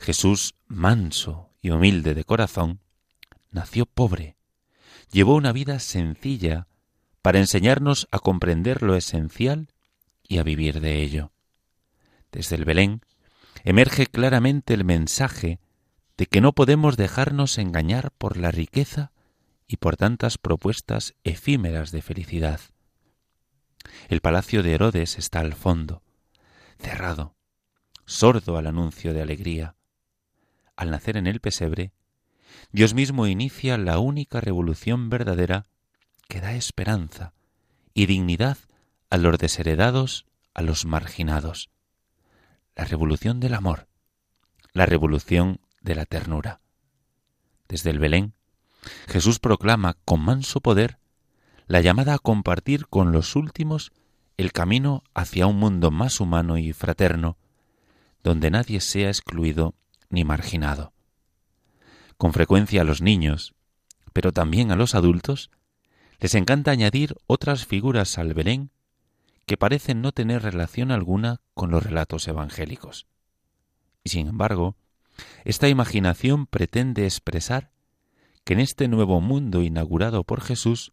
Jesús, 0.00 0.54
manso 0.66 1.50
y 1.62 1.70
humilde 1.70 2.14
de 2.14 2.24
corazón, 2.24 2.80
nació 3.50 3.86
pobre, 3.86 4.36
llevó 5.10 5.34
una 5.34 5.52
vida 5.52 5.78
sencilla 5.78 6.66
para 7.22 7.38
enseñarnos 7.38 8.08
a 8.10 8.18
comprender 8.18 8.82
lo 8.82 8.96
esencial 8.96 9.68
y 10.26 10.38
a 10.38 10.42
vivir 10.42 10.80
de 10.80 11.02
ello. 11.02 11.32
Desde 12.32 12.56
el 12.56 12.64
Belén 12.64 13.02
emerge 13.64 14.06
claramente 14.06 14.74
el 14.74 14.84
mensaje 14.84 15.60
de 16.16 16.26
que 16.26 16.40
no 16.40 16.52
podemos 16.52 16.96
dejarnos 16.96 17.58
engañar 17.58 18.10
por 18.12 18.36
la 18.36 18.50
riqueza 18.50 19.12
y 19.66 19.76
por 19.76 19.96
tantas 19.96 20.38
propuestas 20.38 21.14
efímeras 21.24 21.92
de 21.92 22.02
felicidad. 22.02 22.60
El 24.08 24.20
palacio 24.20 24.62
de 24.62 24.74
Herodes 24.74 25.18
está 25.18 25.40
al 25.40 25.54
fondo, 25.54 26.02
cerrado, 26.78 27.36
sordo 28.04 28.56
al 28.56 28.66
anuncio 28.66 29.14
de 29.14 29.22
alegría. 29.22 29.76
Al 30.76 30.90
nacer 30.90 31.16
en 31.16 31.26
el 31.26 31.40
pesebre, 31.40 31.92
Dios 32.72 32.94
mismo 32.94 33.26
inicia 33.26 33.78
la 33.78 33.98
única 33.98 34.40
revolución 34.40 35.10
verdadera 35.10 35.69
que 36.30 36.40
da 36.40 36.54
esperanza 36.54 37.34
y 37.92 38.06
dignidad 38.06 38.56
a 39.10 39.18
los 39.18 39.36
desheredados, 39.36 40.26
a 40.54 40.62
los 40.62 40.86
marginados. 40.86 41.70
La 42.76 42.84
revolución 42.84 43.40
del 43.40 43.52
amor, 43.52 43.88
la 44.72 44.86
revolución 44.86 45.60
de 45.82 45.96
la 45.96 46.06
ternura. 46.06 46.60
Desde 47.68 47.90
el 47.90 47.98
Belén, 47.98 48.32
Jesús 49.08 49.40
proclama 49.40 49.96
con 50.04 50.20
manso 50.20 50.60
poder 50.60 50.98
la 51.66 51.80
llamada 51.80 52.14
a 52.14 52.18
compartir 52.18 52.86
con 52.86 53.10
los 53.10 53.34
últimos 53.34 53.90
el 54.36 54.52
camino 54.52 55.02
hacia 55.14 55.48
un 55.48 55.58
mundo 55.58 55.90
más 55.90 56.20
humano 56.20 56.58
y 56.58 56.72
fraterno, 56.72 57.38
donde 58.22 58.52
nadie 58.52 58.80
sea 58.80 59.08
excluido 59.08 59.74
ni 60.08 60.24
marginado. 60.24 60.92
Con 62.16 62.32
frecuencia 62.32 62.82
a 62.82 62.84
los 62.84 63.02
niños, 63.02 63.52
pero 64.12 64.32
también 64.32 64.70
a 64.70 64.76
los 64.76 64.94
adultos, 64.94 65.50
les 66.20 66.34
encanta 66.34 66.70
añadir 66.70 67.16
otras 67.26 67.66
figuras 67.66 68.18
al 68.18 68.34
Belén 68.34 68.70
que 69.46 69.56
parecen 69.56 70.02
no 70.02 70.12
tener 70.12 70.42
relación 70.42 70.92
alguna 70.92 71.40
con 71.54 71.70
los 71.70 71.82
relatos 71.82 72.28
evangélicos. 72.28 73.06
Y 74.04 74.10
sin 74.10 74.28
embargo, 74.28 74.76
esta 75.44 75.68
imaginación 75.68 76.46
pretende 76.46 77.04
expresar 77.04 77.72
que 78.44 78.52
en 78.52 78.60
este 78.60 78.86
nuevo 78.86 79.20
mundo 79.20 79.62
inaugurado 79.62 80.22
por 80.24 80.40
Jesús 80.40 80.92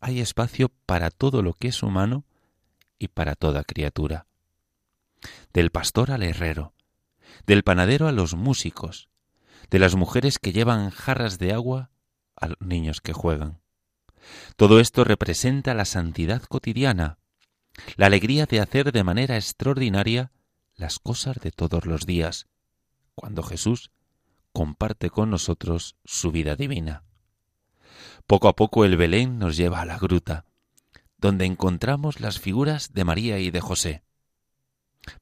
hay 0.00 0.20
espacio 0.20 0.70
para 0.86 1.10
todo 1.10 1.42
lo 1.42 1.52
que 1.54 1.68
es 1.68 1.82
humano 1.82 2.24
y 2.98 3.08
para 3.08 3.34
toda 3.34 3.64
criatura. 3.64 4.26
Del 5.52 5.70
pastor 5.70 6.12
al 6.12 6.22
herrero, 6.22 6.72
del 7.46 7.62
panadero 7.62 8.06
a 8.08 8.12
los 8.12 8.34
músicos, 8.34 9.08
de 9.70 9.80
las 9.80 9.96
mujeres 9.96 10.38
que 10.38 10.52
llevan 10.52 10.90
jarras 10.90 11.38
de 11.38 11.52
agua 11.52 11.90
a 12.36 12.48
los 12.48 12.60
niños 12.60 13.00
que 13.00 13.12
juegan. 13.12 13.60
Todo 14.56 14.80
esto 14.80 15.04
representa 15.04 15.74
la 15.74 15.84
santidad 15.84 16.42
cotidiana, 16.42 17.18
la 17.96 18.06
alegría 18.06 18.46
de 18.46 18.60
hacer 18.60 18.92
de 18.92 19.04
manera 19.04 19.36
extraordinaria 19.36 20.32
las 20.74 20.98
cosas 20.98 21.36
de 21.36 21.50
todos 21.50 21.86
los 21.86 22.06
días, 22.06 22.46
cuando 23.14 23.42
Jesús 23.42 23.90
comparte 24.52 25.10
con 25.10 25.30
nosotros 25.30 25.96
su 26.04 26.32
vida 26.32 26.56
divina. 26.56 27.02
Poco 28.26 28.48
a 28.48 28.56
poco 28.56 28.84
el 28.84 28.96
Belén 28.96 29.38
nos 29.38 29.56
lleva 29.56 29.80
a 29.80 29.86
la 29.86 29.98
gruta, 29.98 30.44
donde 31.18 31.44
encontramos 31.44 32.20
las 32.20 32.40
figuras 32.40 32.92
de 32.92 33.04
María 33.04 33.38
y 33.38 33.50
de 33.50 33.60
José. 33.60 34.02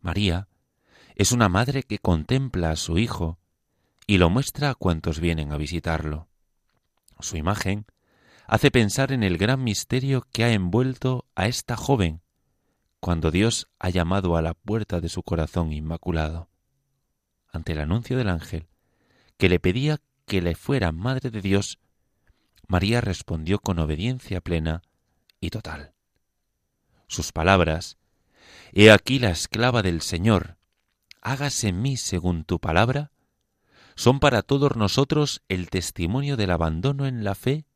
María 0.01 0.49
es 1.15 1.33
una 1.33 1.49
madre 1.49 1.83
que 1.83 1.99
contempla 1.99 2.71
a 2.71 2.77
su 2.77 2.99
hijo 2.99 3.39
y 4.07 4.19
lo 4.19 4.31
muestra 4.31 4.71
a 4.71 4.75
cuantos 4.75 5.21
vienen 5.21 5.53
a 5.53 5.57
visitarlo. 5.57 6.29
Su 7.21 7.37
imagen 7.37 7.87
hace 8.47 8.71
pensar 8.71 9.13
en 9.13 9.23
el 9.23 9.39
gran 9.39 9.63
misterio 9.63 10.27
que 10.33 10.45
ha 10.45 10.53
envuelto 10.53 11.27
a 11.35 11.47
esta 11.47 11.77
joven 11.77 12.21
cuando 13.01 13.31
Dios 13.31 13.69
ha 13.79 13.91
llamado 13.91 14.37
a 14.37 14.43
la 14.43 14.55
puerta 14.55 15.01
de 15.01 15.11
su 15.11 15.23
corazón 15.23 15.73
inmaculado. 15.73 16.49
Ante 17.53 17.73
el 17.73 17.81
anuncio 17.81 18.17
del 18.17 18.31
ángel, 18.31 18.67
que 19.37 19.49
le 19.49 19.61
pedía 19.61 20.01
que 20.27 20.41
le 20.41 20.55
fuera 20.55 20.91
madre 20.91 21.31
de 21.31 21.43
Dios, 21.43 21.79
María 22.67 23.03
respondió 23.03 23.59
con 23.59 23.79
obediencia 23.79 24.41
plena 24.41 24.83
y 25.39 25.51
total. 25.51 25.93
Sus 27.07 27.31
palabras, 27.33 27.99
He 28.73 28.91
aquí 28.91 29.19
la 29.19 29.31
esclava 29.31 29.83
del 29.83 30.01
Señor, 30.01 30.57
hágase 31.21 31.69
en 31.69 31.83
mí 31.83 31.97
según 31.97 32.45
tu 32.45 32.59
palabra, 32.59 33.11
son 33.97 34.19
para 34.19 34.43
todos 34.43 34.77
nosotros 34.77 35.43
el 35.49 35.71
testimonio 35.71 36.37
del 36.37 36.51
abandono 36.51 37.07
en 37.07 37.23
la 37.23 37.35
fe 37.35 37.67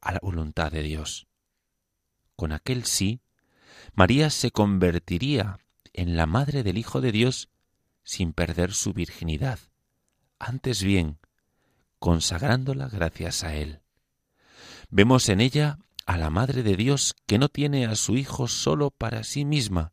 a 0.00 0.12
la 0.12 0.20
voluntad 0.22 0.72
de 0.72 0.82
Dios. 0.82 1.26
Con 2.36 2.52
aquel 2.52 2.84
sí, 2.84 3.20
María 3.94 4.30
se 4.30 4.50
convertiría 4.50 5.58
en 5.92 6.16
la 6.16 6.26
madre 6.26 6.62
del 6.62 6.78
Hijo 6.78 7.00
de 7.00 7.12
Dios 7.12 7.48
sin 8.02 8.32
perder 8.32 8.72
su 8.72 8.92
virginidad, 8.92 9.58
antes 10.38 10.82
bien, 10.82 11.18
consagrándola 11.98 12.88
gracias 12.88 13.44
a 13.44 13.54
Él. 13.54 13.82
Vemos 14.88 15.28
en 15.28 15.40
ella 15.40 15.78
a 16.06 16.16
la 16.16 16.30
Madre 16.30 16.64
de 16.64 16.76
Dios 16.76 17.14
que 17.26 17.38
no 17.38 17.48
tiene 17.48 17.86
a 17.86 17.94
su 17.94 18.16
Hijo 18.16 18.48
solo 18.48 18.90
para 18.90 19.22
sí 19.22 19.44
misma, 19.44 19.92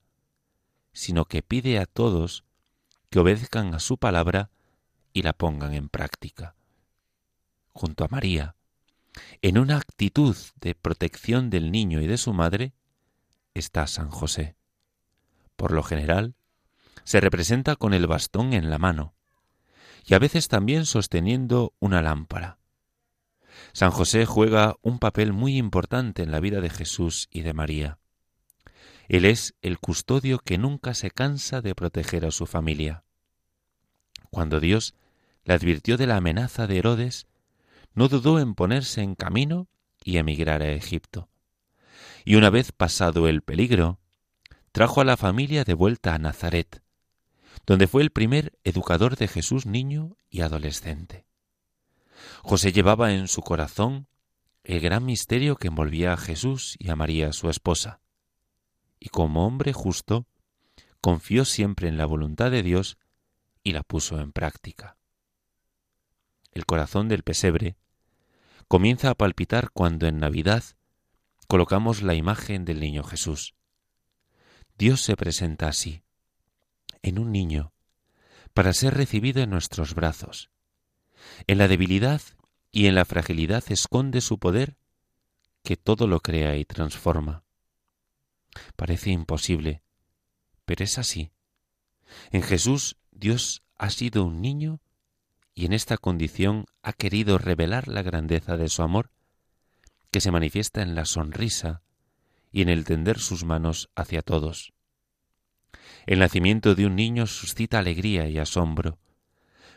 sino 0.92 1.26
que 1.26 1.44
pide 1.44 1.78
a 1.78 1.86
todos 1.86 2.44
que 3.12 3.20
obedezcan 3.20 3.76
a 3.76 3.80
su 3.80 3.98
palabra 3.98 4.50
y 5.14 5.22
la 5.22 5.34
pongan 5.34 5.74
en 5.74 5.90
práctica. 5.90 6.56
Junto 7.72 8.04
a 8.04 8.08
María, 8.08 8.57
en 9.42 9.58
una 9.58 9.78
actitud 9.78 10.36
de 10.60 10.76
protección 10.76 11.50
del 11.50 11.72
niño 11.72 12.02
y 12.02 12.08
de 12.08 12.18
su 12.18 12.34
madre, 12.34 12.74
está 13.54 13.88
San 13.88 14.10
José. 14.10 14.56
Por 15.56 15.72
lo 15.72 15.84
general, 15.84 16.36
se 17.04 17.20
representa 17.20 17.76
con 17.76 17.94
el 17.94 18.08
bastón 18.08 18.54
en 18.54 18.70
la 18.70 18.78
mano 18.78 19.14
y 20.06 20.14
a 20.14 20.20
veces 20.20 20.48
también 20.48 20.86
sosteniendo 20.86 21.74
una 21.80 22.02
lámpara. 22.02 22.60
San 23.74 23.92
José 23.92 24.26
juega 24.26 24.76
un 24.82 25.00
papel 25.00 25.34
muy 25.34 25.58
importante 25.58 26.24
en 26.24 26.32
la 26.32 26.40
vida 26.40 26.62
de 26.62 26.70
Jesús 26.70 27.28
y 27.32 27.42
de 27.42 27.54
María. 27.54 27.98
Él 29.08 29.26
es 29.26 29.56
el 29.62 29.80
custodio 29.80 30.40
que 30.40 30.58
nunca 30.58 30.94
se 30.94 31.12
cansa 31.12 31.62
de 31.62 31.76
proteger 31.76 32.26
a 32.26 32.32
su 32.32 32.46
familia. 32.46 33.04
Cuando 34.30 34.60
Dios 34.60 34.94
le 35.44 35.54
advirtió 35.54 35.98
de 35.98 36.08
la 36.08 36.18
amenaza 36.18 36.68
de 36.68 36.78
Herodes, 36.78 37.28
no 37.94 38.08
dudó 38.08 38.40
en 38.40 38.56
ponerse 38.56 39.02
en 39.02 39.16
camino 39.16 39.68
y 40.04 40.18
emigrar 40.18 40.62
a 40.62 40.72
Egipto. 40.72 41.30
Y 42.26 42.36
una 42.36 42.50
vez 42.50 42.72
pasado 42.72 43.28
el 43.28 43.42
peligro, 43.42 44.00
trajo 44.72 45.02
a 45.02 45.06
la 45.06 45.18
familia 45.18 45.64
de 45.64 45.74
vuelta 45.74 46.14
a 46.14 46.20
Nazaret, 46.20 46.84
donde 47.66 47.88
fue 47.88 48.04
el 48.04 48.12
primer 48.12 48.58
educador 48.64 49.18
de 49.18 49.28
Jesús 49.28 49.66
niño 49.66 50.18
y 50.30 50.42
adolescente. 50.42 51.26
José 52.44 52.72
llevaba 52.72 53.14
en 53.14 53.28
su 53.28 53.42
corazón 53.42 54.08
el 54.64 54.80
gran 54.80 55.06
misterio 55.06 55.56
que 55.56 55.68
envolvía 55.68 56.14
a 56.14 56.18
Jesús 56.18 56.76
y 56.78 56.90
a 56.90 56.96
María 56.96 57.32
su 57.34 57.50
esposa, 57.50 58.02
y 59.00 59.10
como 59.10 59.46
hombre 59.46 59.74
justo, 59.74 60.28
confió 61.02 61.46
siempre 61.46 61.88
en 61.88 61.98
la 61.98 62.06
voluntad 62.06 62.52
de 62.52 62.64
Dios 62.64 62.98
y 63.64 63.72
la 63.72 63.84
puso 63.84 64.20
en 64.20 64.32
práctica. 64.32 64.98
El 66.58 66.66
corazón 66.66 67.08
del 67.08 67.22
pesebre 67.22 67.78
comienza 68.68 69.12
a 69.12 69.14
palpitar 69.14 69.70
cuando 69.70 70.08
en 70.08 70.18
Navidad 70.18 70.64
colocamos 71.48 72.02
la 72.02 72.16
imagen 72.16 72.66
del 72.66 72.80
niño 72.80 73.04
Jesús. 73.04 73.54
Dios 74.76 75.04
se 75.04 75.16
presenta 75.16 75.68
así, 75.68 76.02
en 77.04 77.20
un 77.20 77.32
niño, 77.32 77.74
para 78.56 78.74
ser 78.74 78.96
recibido 78.96 79.44
en 79.44 79.52
nuestros 79.52 79.94
brazos. 79.94 80.50
En 81.46 81.60
la 81.60 81.68
debilidad 81.68 82.24
y 82.72 82.88
en 82.88 82.96
la 82.96 83.06
fragilidad 83.06 83.64
esconde 83.70 84.20
su 84.20 84.40
poder 84.40 84.78
que 85.62 85.78
todo 85.78 86.08
lo 86.08 86.22
crea 86.22 86.56
y 86.56 86.66
transforma. 86.66 87.44
Parece 88.76 89.12
imposible, 89.12 89.84
pero 90.66 90.84
es 90.84 90.98
así. 90.98 91.30
En 92.32 92.42
Jesús 92.42 92.98
Dios 93.12 93.62
ha 93.78 93.92
sido 93.92 94.24
un 94.24 94.42
niño 94.42 94.82
y 95.58 95.66
en 95.66 95.74
esta 95.74 95.98
condición 95.98 96.66
ha 96.84 96.94
querido 96.94 97.40
revelar 97.40 97.88
la 97.88 98.04
grandeza 98.04 98.58
de 98.58 98.70
su 98.70 98.84
amor, 98.84 99.10
que 100.12 100.22
se 100.22 100.30
manifiesta 100.30 100.84
en 100.84 100.94
la 100.94 101.04
sonrisa 101.04 101.82
y 102.52 102.62
en 102.62 102.70
el 102.70 102.86
tender 102.86 103.18
sus 103.18 103.44
manos 103.44 103.90
hacia 103.96 104.22
todos. 104.22 104.72
El 106.06 106.20
nacimiento 106.20 106.76
de 106.76 106.86
un 106.86 106.96
niño 106.96 107.26
suscita 107.26 107.80
alegría 107.80 108.30
y 108.30 108.38
asombro, 108.38 109.00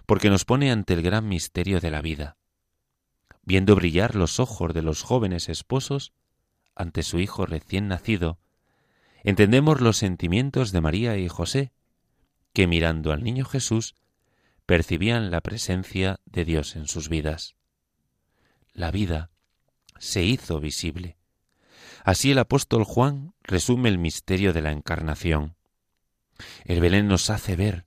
porque 0.05 0.29
nos 0.29 0.45
pone 0.45 0.71
ante 0.71 0.93
el 0.93 1.01
gran 1.01 1.27
misterio 1.27 1.81
de 1.81 1.91
la 1.91 2.03
vida. 2.03 2.37
Viendo 3.43 3.75
brillar 3.75 4.17
los 4.17 4.39
ojos 4.39 4.75
de 4.75 4.83
los 4.83 5.03
jóvenes 5.03 5.49
esposos 5.49 6.13
ante 6.75 7.03
su 7.03 7.21
hijo 7.21 7.47
recién 7.47 7.89
nacido, 7.89 8.39
entendemos 9.25 9.81
los 9.81 9.97
sentimientos 9.97 10.73
de 10.73 10.83
María 10.83 11.17
y 11.17 11.27
José, 11.29 11.73
que 12.53 12.67
mirando 12.67 13.13
al 13.13 13.25
niño 13.25 13.47
Jesús 13.47 13.95
percibían 14.71 15.33
la 15.33 15.41
presencia 15.41 16.21
de 16.27 16.45
Dios 16.45 16.77
en 16.77 16.87
sus 16.87 17.09
vidas. 17.09 17.57
La 18.73 18.93
vida 18.93 19.33
se 19.99 20.23
hizo 20.23 20.61
visible. 20.61 21.17
Así 22.05 22.31
el 22.31 22.39
apóstol 22.39 22.85
Juan 22.85 23.35
resume 23.43 23.89
el 23.89 23.99
misterio 23.99 24.53
de 24.53 24.63
la 24.63 24.71
encarnación. 24.71 25.57
El 26.65 26.79
Belén 26.79 27.09
nos 27.09 27.31
hace 27.31 27.57
ver, 27.57 27.85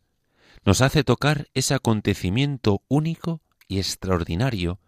nos 0.66 0.82
hace 0.82 1.06
tocar 1.06 1.48
ese 1.54 1.74
acontecimiento 1.74 2.84
único 2.90 3.42
y 3.70 3.78
extraordinario 3.78 4.82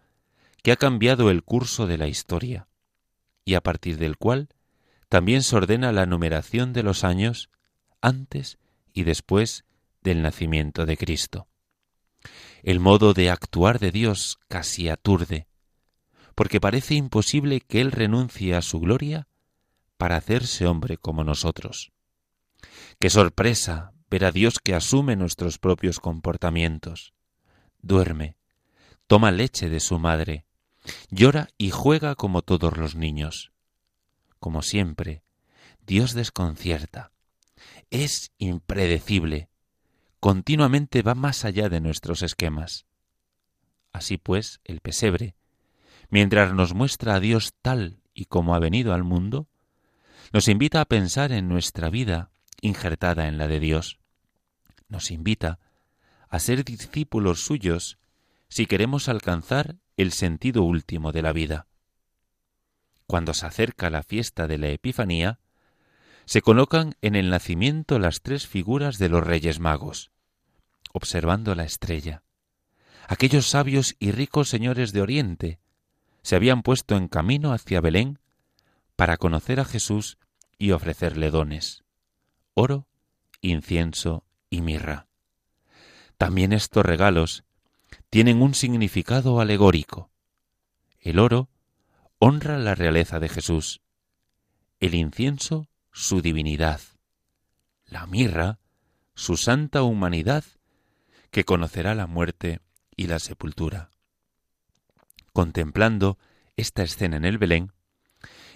que 0.63 0.73
ha 0.73 0.75
cambiado 0.75 1.31
el 1.31 1.43
curso 1.43 1.87
de 1.87 1.97
la 1.97 2.09
historia 2.09 2.67
y 3.45 3.53
a 3.53 3.61
partir 3.61 3.97
del 3.99 4.17
cual 4.17 4.49
también 5.07 5.43
se 5.43 5.55
ordena 5.55 5.93
la 5.93 6.05
numeración 6.05 6.73
de 6.73 6.83
los 6.83 7.05
años 7.05 7.49
antes 8.01 8.57
y 8.91 9.03
después 9.03 9.63
del 10.01 10.21
nacimiento 10.21 10.85
de 10.85 10.97
Cristo. 10.97 11.47
El 12.65 12.79
modo 12.79 13.13
de 13.13 13.29
actuar 13.29 13.77
de 13.77 13.91
Dios 13.91 14.39
casi 14.47 14.89
aturde, 14.89 15.45
porque 16.33 16.59
parece 16.59 16.95
imposible 16.95 17.61
que 17.61 17.79
Él 17.79 17.91
renuncie 17.91 18.55
a 18.55 18.63
su 18.63 18.79
gloria 18.79 19.27
para 19.97 20.15
hacerse 20.15 20.65
hombre 20.65 20.97
como 20.97 21.23
nosotros. 21.23 21.91
Qué 22.97 23.11
sorpresa 23.11 23.93
ver 24.09 24.25
a 24.25 24.31
Dios 24.31 24.57
que 24.57 24.73
asume 24.73 25.15
nuestros 25.15 25.59
propios 25.59 25.99
comportamientos. 25.99 27.13
Duerme, 27.83 28.35
toma 29.05 29.31
leche 29.31 29.69
de 29.69 29.79
su 29.79 29.99
madre, 29.99 30.47
llora 31.11 31.49
y 31.59 31.69
juega 31.69 32.15
como 32.15 32.41
todos 32.41 32.77
los 32.77 32.95
niños. 32.95 33.51
Como 34.39 34.63
siempre, 34.63 35.21
Dios 35.85 36.15
desconcierta. 36.15 37.11
Es 37.91 38.31
impredecible. 38.39 39.49
Continuamente 40.19 41.01
va 41.01 41.15
más 41.15 41.45
allá 41.45 41.69
de 41.69 41.81
nuestros 41.81 42.21
esquemas. 42.21 42.85
Así 43.91 44.17
pues, 44.17 44.59
el 44.63 44.81
pesebre, 44.81 45.35
mientras 46.09 46.53
nos 46.53 46.73
muestra 46.73 47.15
a 47.15 47.19
Dios 47.19 47.53
tal 47.61 48.01
y 48.13 48.25
como 48.25 48.55
ha 48.55 48.59
venido 48.59 48.93
al 48.93 49.03
mundo, 49.03 49.47
nos 50.33 50.47
invita 50.47 50.81
a 50.81 50.85
pensar 50.85 51.31
en 51.31 51.47
nuestra 51.47 51.89
vida 51.89 52.31
injertada 52.61 53.27
en 53.27 53.37
la 53.37 53.47
de 53.47 53.59
Dios. 53.59 53.99
Nos 54.87 55.11
invita 55.11 55.59
a 56.29 56.39
ser 56.39 56.65
discípulos 56.65 57.45
suyos 57.45 57.97
si 58.49 58.65
queremos 58.65 59.09
alcanzar 59.09 59.77
el 59.97 60.11
sentido 60.11 60.63
último 60.63 61.11
de 61.11 61.21
la 61.21 61.33
vida. 61.33 61.67
Cuando 63.07 63.33
se 63.33 63.45
acerca 63.45 63.89
la 63.89 64.03
fiesta 64.03 64.47
de 64.47 64.57
la 64.57 64.69
Epifanía, 64.69 65.39
se 66.25 66.41
colocan 66.41 66.95
en 67.01 67.15
el 67.15 67.29
nacimiento 67.29 67.99
las 67.99 68.21
tres 68.21 68.47
figuras 68.47 68.97
de 68.97 69.09
los 69.09 69.23
Reyes 69.23 69.59
Magos, 69.59 70.11
observando 70.91 71.53
la 71.55 71.63
estrella. 71.63 72.23
Aquellos 73.07 73.47
sabios 73.47 73.95
y 73.99 74.11
ricos 74.11 74.49
señores 74.49 74.91
de 74.91 75.01
Oriente 75.01 75.59
se 76.23 76.35
habían 76.35 76.63
puesto 76.63 76.97
en 76.97 77.07
camino 77.07 77.53
hacia 77.53 77.81
Belén 77.81 78.19
para 78.95 79.17
conocer 79.17 79.59
a 79.59 79.65
Jesús 79.65 80.17
y 80.57 80.71
ofrecerle 80.71 81.29
dones, 81.29 81.83
oro, 82.55 82.87
incienso 83.41 84.25
y 84.49 84.61
mirra. 84.61 85.07
También 86.17 86.53
estos 86.53 86.83
regalos 86.85 87.43
tienen 88.09 88.41
un 88.41 88.55
significado 88.55 89.39
alegórico. 89.39 90.09
El 90.99 91.19
oro 91.19 91.49
honra 92.17 92.57
la 92.57 92.73
realeza 92.73 93.19
de 93.19 93.29
Jesús, 93.29 93.81
el 94.79 94.95
incienso 94.95 95.67
su 95.95 96.21
divinidad, 96.21 96.81
la 97.85 98.05
mirra 98.05 98.59
su 99.13 99.37
santa 99.37 99.81
humanidad 99.81 100.43
que 101.31 101.45
conocerá 101.45 101.95
la 101.95 102.05
muerte 102.05 102.59
y 102.97 103.07
la 103.07 103.17
sepultura. 103.19 103.91
Contemplando 105.31 106.17
esta 106.57 106.83
escena 106.83 107.15
en 107.15 107.23
el 107.23 107.37
Belén, 107.37 107.71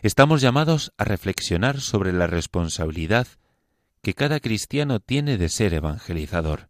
estamos 0.01 0.41
llamados 0.41 0.91
a 0.97 1.05
reflexionar 1.05 1.79
sobre 1.79 2.11
la 2.11 2.27
responsabilidad 2.27 3.25
que 4.01 4.13
cada 4.13 4.41
cristiano 4.41 4.99
tiene 4.99 5.37
de 5.37 5.47
ser 5.47 5.73
evangelizador. 5.73 6.69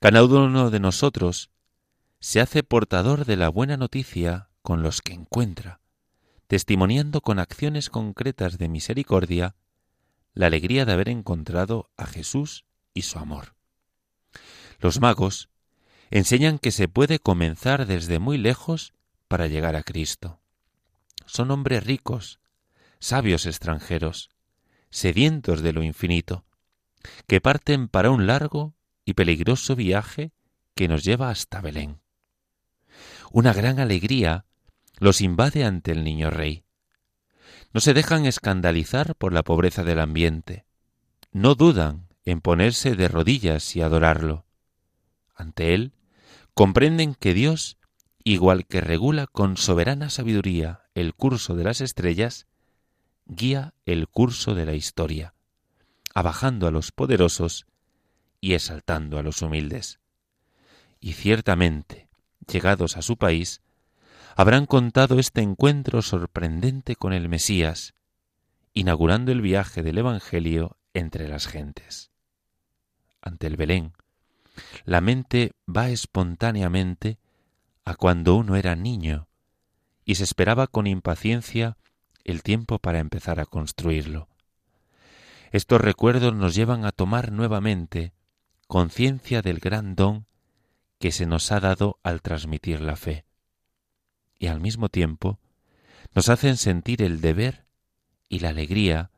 Cada 0.00 0.24
uno 0.24 0.70
de 0.70 0.80
nosotros 0.80 1.50
se 2.20 2.40
hace 2.40 2.62
portador 2.62 3.26
de 3.26 3.36
la 3.36 3.50
buena 3.50 3.76
noticia 3.76 4.48
con 4.62 4.82
los 4.82 5.02
que 5.02 5.12
encuentra, 5.12 5.80
testimoniando 6.46 7.20
con 7.20 7.38
acciones 7.38 7.90
concretas 7.90 8.58
de 8.58 8.68
misericordia 8.68 9.56
la 10.34 10.46
alegría 10.46 10.84
de 10.84 10.92
haber 10.92 11.08
encontrado 11.08 11.90
a 11.96 12.06
Jesús 12.06 12.66
y 12.94 13.02
su 13.02 13.18
amor. 13.18 13.54
Los 14.78 15.00
magos 15.00 15.48
enseñan 16.10 16.58
que 16.58 16.70
se 16.70 16.88
puede 16.88 17.18
comenzar 17.18 17.86
desde 17.86 18.18
muy 18.18 18.38
lejos 18.38 18.92
para 19.28 19.46
llegar 19.46 19.76
a 19.76 19.82
Cristo. 19.82 20.40
Son 21.24 21.50
hombres 21.50 21.84
ricos, 21.84 22.38
sabios 23.00 23.46
extranjeros, 23.46 24.30
sedientos 24.90 25.62
de 25.62 25.72
lo 25.72 25.82
infinito, 25.82 26.44
que 27.26 27.40
parten 27.40 27.88
para 27.88 28.10
un 28.10 28.26
largo 28.26 28.74
y 29.04 29.14
peligroso 29.14 29.74
viaje 29.74 30.32
que 30.74 30.88
nos 30.88 31.02
lleva 31.02 31.30
hasta 31.30 31.60
Belén. 31.60 32.00
Una 33.32 33.52
gran 33.52 33.80
alegría 33.80 34.44
los 34.98 35.20
invade 35.20 35.64
ante 35.64 35.92
el 35.92 36.04
niño 36.04 36.30
rey. 36.30 36.64
No 37.72 37.80
se 37.80 37.94
dejan 37.94 38.26
escandalizar 38.26 39.14
por 39.16 39.32
la 39.32 39.42
pobreza 39.42 39.84
del 39.84 40.00
ambiente. 40.00 40.64
No 41.32 41.54
dudan 41.54 42.08
en 42.24 42.40
ponerse 42.40 42.94
de 42.94 43.08
rodillas 43.08 43.76
y 43.76 43.82
adorarlo. 43.82 44.46
Ante 45.34 45.74
él 45.74 45.92
comprenden 46.54 47.14
que 47.14 47.34
Dios, 47.34 47.76
igual 48.24 48.66
que 48.66 48.80
regula 48.80 49.26
con 49.26 49.56
soberana 49.56 50.08
sabiduría 50.08 50.84
el 50.94 51.14
curso 51.14 51.54
de 51.54 51.64
las 51.64 51.80
estrellas, 51.82 52.46
guía 53.26 53.74
el 53.84 54.08
curso 54.08 54.54
de 54.54 54.64
la 54.64 54.72
historia, 54.72 55.34
abajando 56.14 56.66
a 56.66 56.70
los 56.70 56.92
poderosos 56.92 57.66
y 58.40 58.54
exaltando 58.54 59.18
a 59.18 59.22
los 59.22 59.42
humildes. 59.42 60.00
Y 61.00 61.12
ciertamente, 61.12 62.08
llegados 62.50 62.96
a 62.96 63.02
su 63.02 63.18
país, 63.18 63.60
habrán 64.36 64.66
contado 64.66 65.18
este 65.18 65.40
encuentro 65.40 66.02
sorprendente 66.02 66.94
con 66.94 67.14
el 67.14 67.26
Mesías, 67.30 67.94
inaugurando 68.74 69.32
el 69.32 69.40
viaje 69.40 69.82
del 69.82 69.96
Evangelio 69.96 70.76
entre 70.92 71.26
las 71.26 71.46
gentes. 71.46 72.10
Ante 73.22 73.46
el 73.46 73.56
Belén, 73.56 73.94
la 74.84 75.00
mente 75.00 75.52
va 75.66 75.88
espontáneamente 75.88 77.18
a 77.86 77.94
cuando 77.94 78.36
uno 78.36 78.56
era 78.56 78.76
niño 78.76 79.26
y 80.04 80.16
se 80.16 80.24
esperaba 80.24 80.66
con 80.66 80.86
impaciencia 80.86 81.78
el 82.22 82.42
tiempo 82.42 82.78
para 82.78 82.98
empezar 82.98 83.40
a 83.40 83.46
construirlo. 83.46 84.28
Estos 85.50 85.80
recuerdos 85.80 86.34
nos 86.34 86.54
llevan 86.54 86.84
a 86.84 86.92
tomar 86.92 87.32
nuevamente 87.32 88.12
conciencia 88.66 89.40
del 89.40 89.60
gran 89.60 89.94
don 89.94 90.26
que 90.98 91.10
se 91.10 91.24
nos 91.24 91.50
ha 91.52 91.60
dado 91.60 91.98
al 92.02 92.20
transmitir 92.20 92.82
la 92.82 92.96
fe 92.96 93.25
y 94.38 94.48
al 94.48 94.60
mismo 94.60 94.88
tiempo 94.88 95.38
nos 96.14 96.28
hacen 96.28 96.56
sentir 96.56 97.02
el 97.02 97.20
deber 97.20 97.66
y 98.28 98.40
la 98.40 98.50
alegría 98.50 99.10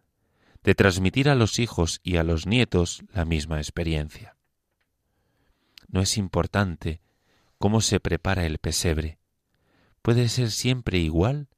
de 0.63 0.75
transmitir 0.75 1.29
a 1.29 1.35
los 1.35 1.59
hijos 1.59 2.01
y 2.03 2.17
a 2.17 2.25
los 2.25 2.47
nietos 2.47 3.03
la 3.13 3.25
misma 3.25 3.59
experiencia. 3.59 4.37
No 5.89 6.01
es 6.01 6.19
importante 6.19 7.01
cómo 7.59 7.81
se 7.81 8.01
prepara 8.01 8.45
el 8.45 8.59
pesebre. 8.59 9.19
Puede 10.03 10.29
ser 10.29 10.51
siempre 10.51 10.99
igual 10.99 11.49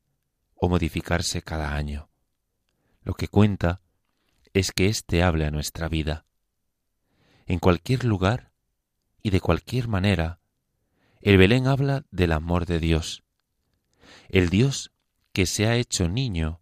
o 0.54 0.68
modificarse 0.68 1.42
cada 1.42 1.74
año. 1.74 2.10
Lo 3.02 3.14
que 3.14 3.28
cuenta 3.28 3.80
es 4.52 4.72
que 4.72 4.86
éste 4.86 5.22
hable 5.22 5.46
a 5.46 5.50
nuestra 5.50 5.88
vida. 5.88 6.24
En 7.46 7.58
cualquier 7.58 8.04
lugar 8.04 8.52
y 9.22 9.30
de 9.30 9.40
cualquier 9.40 9.88
manera, 9.88 10.40
el 11.20 11.36
Belén 11.36 11.66
habla 11.66 12.04
del 12.10 12.32
amor 12.32 12.66
de 12.66 12.78
Dios, 12.78 13.24
el 14.28 14.48
Dios 14.50 14.92
que 15.32 15.46
se 15.46 15.66
ha 15.66 15.76
hecho 15.76 16.08
niño 16.08 16.60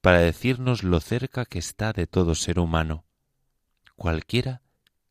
para 0.00 0.18
decirnos 0.18 0.82
lo 0.82 1.00
cerca 1.00 1.46
que 1.46 1.58
está 1.58 1.92
de 1.92 2.06
todo 2.06 2.34
ser 2.34 2.58
humano, 2.58 3.04
cualquiera 3.96 4.62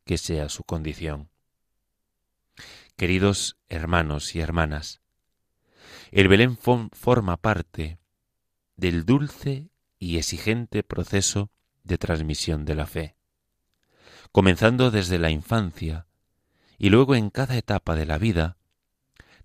que 0.04 0.18
sea 0.18 0.48
su 0.48 0.64
condición. 0.64 1.30
Queridos 2.96 3.56
hermanos 3.68 4.36
y 4.36 4.40
hermanas, 4.40 5.00
el 6.12 6.28
Belén 6.28 6.56
forma 6.56 7.36
parte 7.38 7.98
del 8.76 9.04
dulce 9.04 9.70
y 9.98 10.18
exigente 10.18 10.82
proceso 10.82 11.50
de 11.82 11.98
transmisión 11.98 12.64
de 12.64 12.74
la 12.74 12.86
fe, 12.86 13.16
comenzando 14.30 14.90
desde 14.90 15.18
la 15.18 15.30
infancia 15.30 16.06
y 16.78 16.90
luego 16.90 17.14
en 17.14 17.30
cada 17.30 17.56
etapa 17.56 17.94
de 17.94 18.06
la 18.06 18.18
vida, 18.18 18.58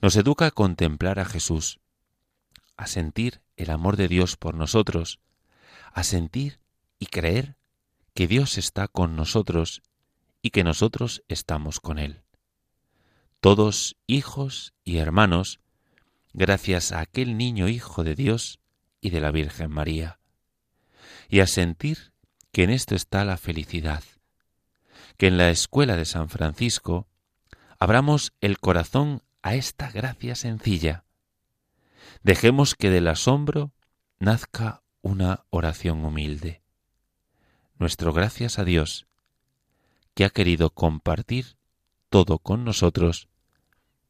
nos 0.01 0.15
educa 0.15 0.47
a 0.47 0.51
contemplar 0.51 1.19
a 1.19 1.25
Jesús, 1.25 1.79
a 2.79 2.87
sentir 2.87 3.41
el 3.57 3.71
amor 3.71 3.97
de 3.97 4.07
Dios 4.07 4.37
por 4.37 4.55
nosotros, 4.55 5.19
a 5.91 6.05
sentir 6.05 6.61
y 6.97 7.07
creer 7.07 7.57
que 8.13 8.25
Dios 8.25 8.57
está 8.57 8.87
con 8.87 9.17
nosotros 9.17 9.81
y 10.41 10.51
que 10.51 10.63
nosotros 10.63 11.21
estamos 11.27 11.81
con 11.81 11.99
Él. 11.99 12.21
Todos 13.41 13.97
hijos 14.07 14.73
y 14.85 14.99
hermanos, 14.99 15.59
gracias 16.31 16.93
a 16.93 17.01
aquel 17.01 17.37
niño 17.37 17.67
hijo 17.67 18.05
de 18.05 18.15
Dios 18.15 18.61
y 19.01 19.09
de 19.09 19.19
la 19.19 19.31
Virgen 19.31 19.71
María, 19.71 20.21
y 21.27 21.41
a 21.41 21.47
sentir 21.47 22.13
que 22.53 22.63
en 22.63 22.69
esto 22.69 22.95
está 22.95 23.25
la 23.25 23.35
felicidad, 23.35 24.05
que 25.17 25.27
en 25.27 25.35
la 25.35 25.49
escuela 25.49 25.97
de 25.97 26.05
San 26.05 26.29
Francisco 26.29 27.09
abramos 27.77 28.31
el 28.39 28.57
corazón 28.57 29.21
a 29.41 29.55
esta 29.55 29.91
gracia 29.91 30.35
sencilla. 30.35 31.03
Dejemos 32.23 32.75
que 32.75 32.89
del 32.89 33.07
asombro 33.07 33.71
nazca 34.19 34.83
una 35.01 35.45
oración 35.49 36.03
humilde. 36.03 36.61
Nuestro 37.77 38.13
gracias 38.13 38.59
a 38.59 38.65
Dios, 38.65 39.07
que 40.13 40.25
ha 40.25 40.29
querido 40.29 40.69
compartir 40.71 41.55
todo 42.09 42.39
con 42.39 42.65
nosotros 42.65 43.29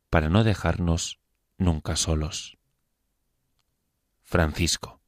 para 0.10 0.30
no 0.30 0.44
dejarnos 0.44 1.20
nunca 1.58 1.96
solos. 1.96 2.58
Francisco, 4.24 5.02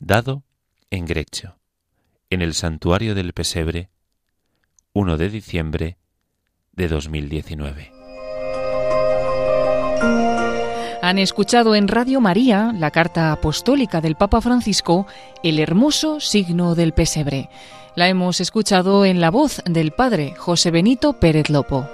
dado 0.00 0.44
en 0.90 1.06
Grecho, 1.06 1.58
en 2.30 2.42
el 2.42 2.54
santuario 2.54 3.14
del 3.14 3.32
Pesebre, 3.32 3.90
1 4.92 5.16
de 5.16 5.28
diciembre 5.30 5.98
de 6.72 6.88
2019. 6.88 7.92
Han 11.04 11.18
escuchado 11.18 11.74
en 11.74 11.86
Radio 11.86 12.22
María 12.22 12.72
la 12.74 12.90
carta 12.90 13.30
apostólica 13.30 14.00
del 14.00 14.14
Papa 14.14 14.40
Francisco, 14.40 15.06
El 15.42 15.58
hermoso 15.58 16.18
signo 16.18 16.74
del 16.74 16.94
pesebre. 16.94 17.50
La 17.94 18.08
hemos 18.08 18.40
escuchado 18.40 19.04
en 19.04 19.20
la 19.20 19.30
voz 19.30 19.60
del 19.66 19.92
Padre 19.92 20.34
José 20.34 20.70
Benito 20.70 21.12
Pérez 21.12 21.50
Lopo. 21.50 21.86